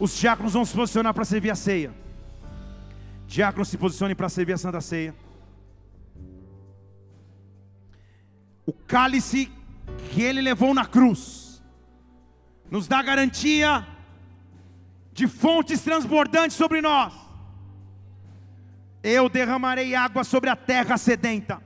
[0.00, 1.92] Os diáconos vão se posicionar para servir a ceia.
[3.26, 5.14] Diáconos se posicionem para servir a Santa Ceia.
[8.64, 9.52] O cálice
[10.10, 11.62] que ele levou na cruz
[12.70, 13.86] nos dá garantia
[15.12, 17.12] de fontes transbordantes sobre nós.
[19.02, 21.62] Eu derramarei água sobre a terra sedenta.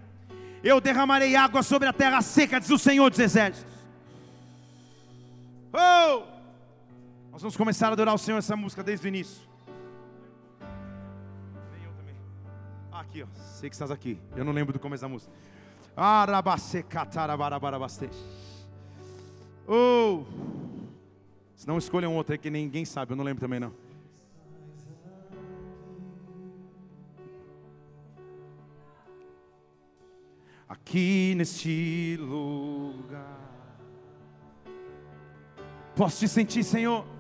[0.63, 3.73] Eu derramarei água sobre a terra seca, diz o Senhor dos Exércitos.
[5.73, 6.34] Oh!
[7.35, 9.43] Nós vamos começar a adorar o Senhor essa música desde o início.
[11.73, 12.15] Nem eu também.
[12.93, 13.27] Ah, aqui, ó.
[13.35, 14.21] Sei que estás aqui.
[14.37, 15.33] Eu não lembro do começo da música.
[19.67, 20.23] Oh.
[21.57, 23.75] Se não escolham outra aí que ninguém sabe, eu não lembro também não.
[30.69, 33.41] Aqui neste lugar.
[35.97, 37.14] Posso te sentir, Senhor?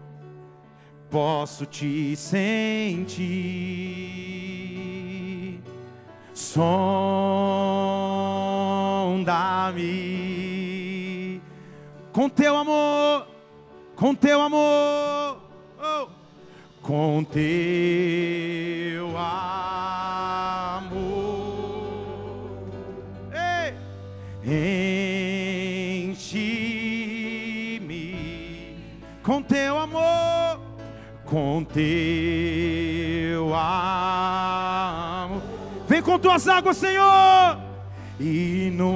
[1.14, 3.22] Posso te sentir.
[6.34, 6.90] Sonda-me
[12.12, 13.28] com teu amor,
[13.94, 15.38] com teu amor,
[15.78, 16.08] oh.
[16.82, 19.54] com teu amor.
[24.44, 25.14] Enche-me
[29.22, 30.23] com teu amor
[31.34, 35.42] com teu amor.
[35.88, 37.58] Vem com tuas águas, Senhor,
[38.20, 38.94] inunda-me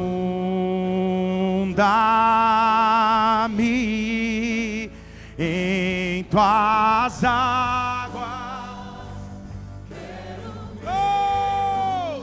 [5.36, 8.28] em tuas águas.
[10.86, 12.20] Oh!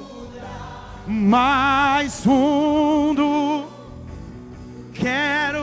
[1.09, 3.65] Mais fundo
[4.93, 5.54] quero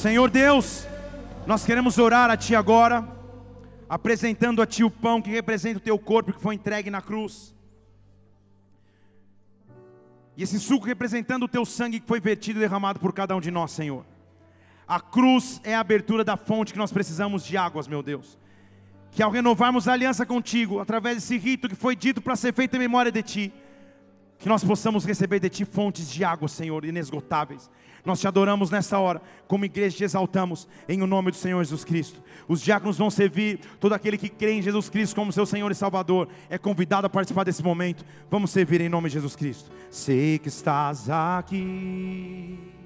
[0.00, 0.88] Senhor Deus,
[1.46, 3.06] nós queremos orar a Ti agora,
[3.86, 7.54] apresentando a Ti o pão que representa o Teu corpo que foi entregue na cruz,
[10.38, 13.42] e esse suco representando o Teu sangue que foi vertido e derramado por cada um
[13.42, 14.06] de nós, Senhor.
[14.88, 18.38] A cruz é a abertura da fonte que nós precisamos de águas, meu Deus.
[19.10, 22.74] Que ao renovarmos a aliança contigo, através desse rito que foi dito para ser feito
[22.74, 23.52] em memória de Ti,
[24.40, 27.70] Que nós possamos receber de Ti fontes de água, Senhor, inesgotáveis.
[28.04, 31.84] Nós te adoramos nessa hora, como igreja te exaltamos, em o nome do Senhor Jesus
[31.84, 32.22] Cristo.
[32.48, 35.74] Os diáconos vão servir, todo aquele que crê em Jesus Cristo como seu Senhor e
[35.74, 38.04] Salvador é convidado a participar desse momento.
[38.30, 39.70] Vamos servir em nome de Jesus Cristo.
[39.90, 42.79] Sei que estás aqui.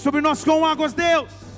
[0.00, 1.49] Sobre nós com águas, Deus.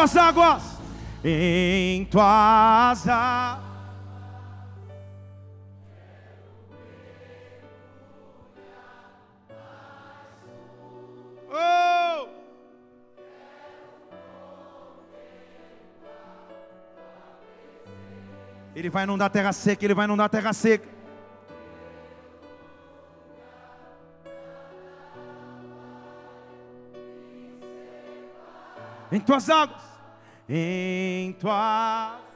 [0.00, 0.62] Tuas águas,
[1.22, 3.70] em tuas águas.
[11.52, 12.28] Oh!
[18.74, 20.99] Ele vai inundar a terra seca, ele vai inundar a terra seca.
[29.12, 29.82] Em tuas águas,
[30.48, 32.29] em tuas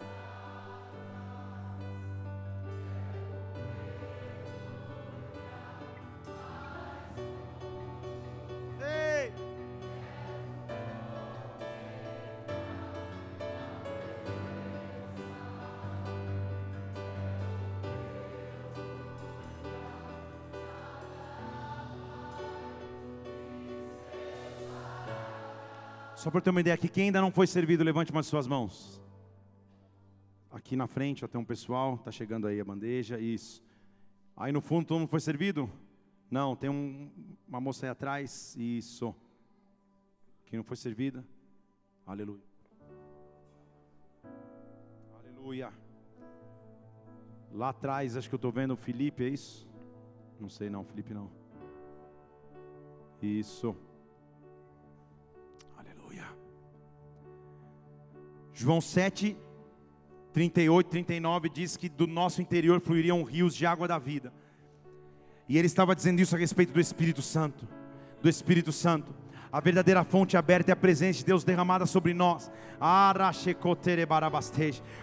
[26.25, 28.47] Só para ter uma ideia aqui, quem ainda não foi servido, levante uma de suas
[28.47, 28.99] mãos.
[30.51, 33.63] Aqui na frente, ó, tem um pessoal, tá chegando aí a bandeja, isso.
[34.35, 35.71] Aí no fundo, todo mundo foi servido?
[36.31, 37.11] Não, tem um-
[37.47, 39.15] uma moça aí atrás, isso.
[40.47, 41.23] Quem não foi servida?
[42.07, 42.41] Aleluia.
[45.19, 45.75] Aleluia.
[47.53, 49.69] Lá atrás, acho que eu estou vendo o Felipe, é isso?
[50.41, 51.31] Não sei não, Felipe não.
[53.21, 53.77] Isso.
[58.55, 59.37] João 7,
[60.33, 64.33] 38, 39 diz que do nosso interior fluiriam rios de água da vida.
[65.49, 67.69] E ele estava dizendo isso a respeito do Espírito Santo.
[68.23, 69.15] Do Espírito Santo.
[69.55, 72.51] A verdadeira fonte aberta é a presença de Deus derramada sobre nós.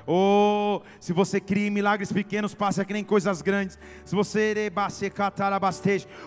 [0.05, 3.79] Oh, se você cria em milagres pequenos, passa que nem coisas grandes.
[4.03, 4.69] Se você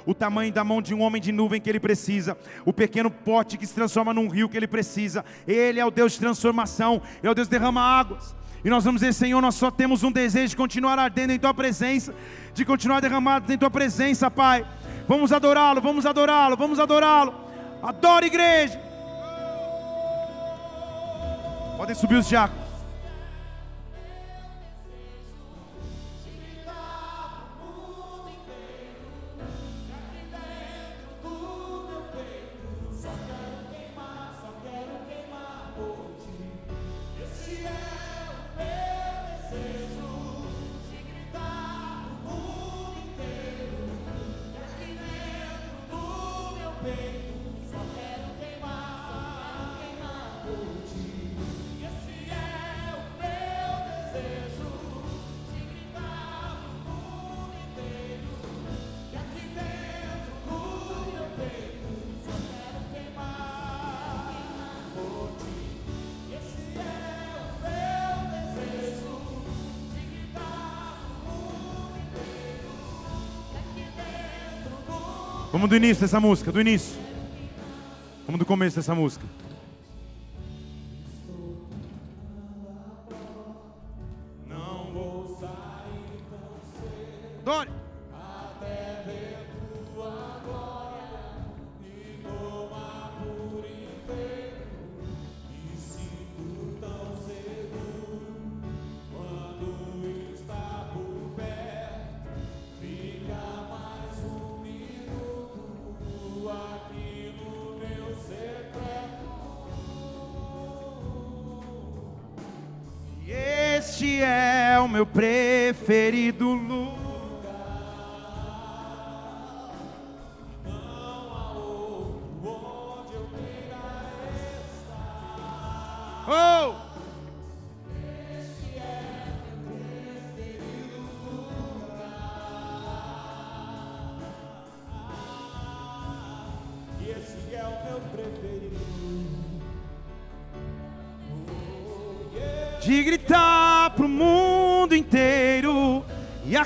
[0.07, 3.59] o tamanho da mão de um homem de nuvem que ele precisa, o pequeno pote
[3.59, 5.23] que se transforma num rio que ele precisa.
[5.47, 8.35] Ele é o Deus de transformação, é o Deus derrama águas.
[8.65, 11.53] E nós vamos dizer, Senhor, nós só temos um desejo de continuar ardendo em Tua
[11.53, 12.15] presença,
[12.55, 14.67] de continuar derramado em Tua presença, Pai.
[15.07, 17.44] Vamos adorá-lo, vamos adorá-lo, vamos adorá-lo.
[17.85, 18.81] Adora, igreja.
[21.77, 22.64] Podem subir os diáconos.
[75.65, 76.95] Vamos do início dessa música, do início.
[78.27, 79.25] Vamos do começo dessa música.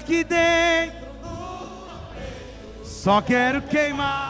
[0.08, 1.06] Aqui dentro.
[2.82, 4.27] Só quero queimar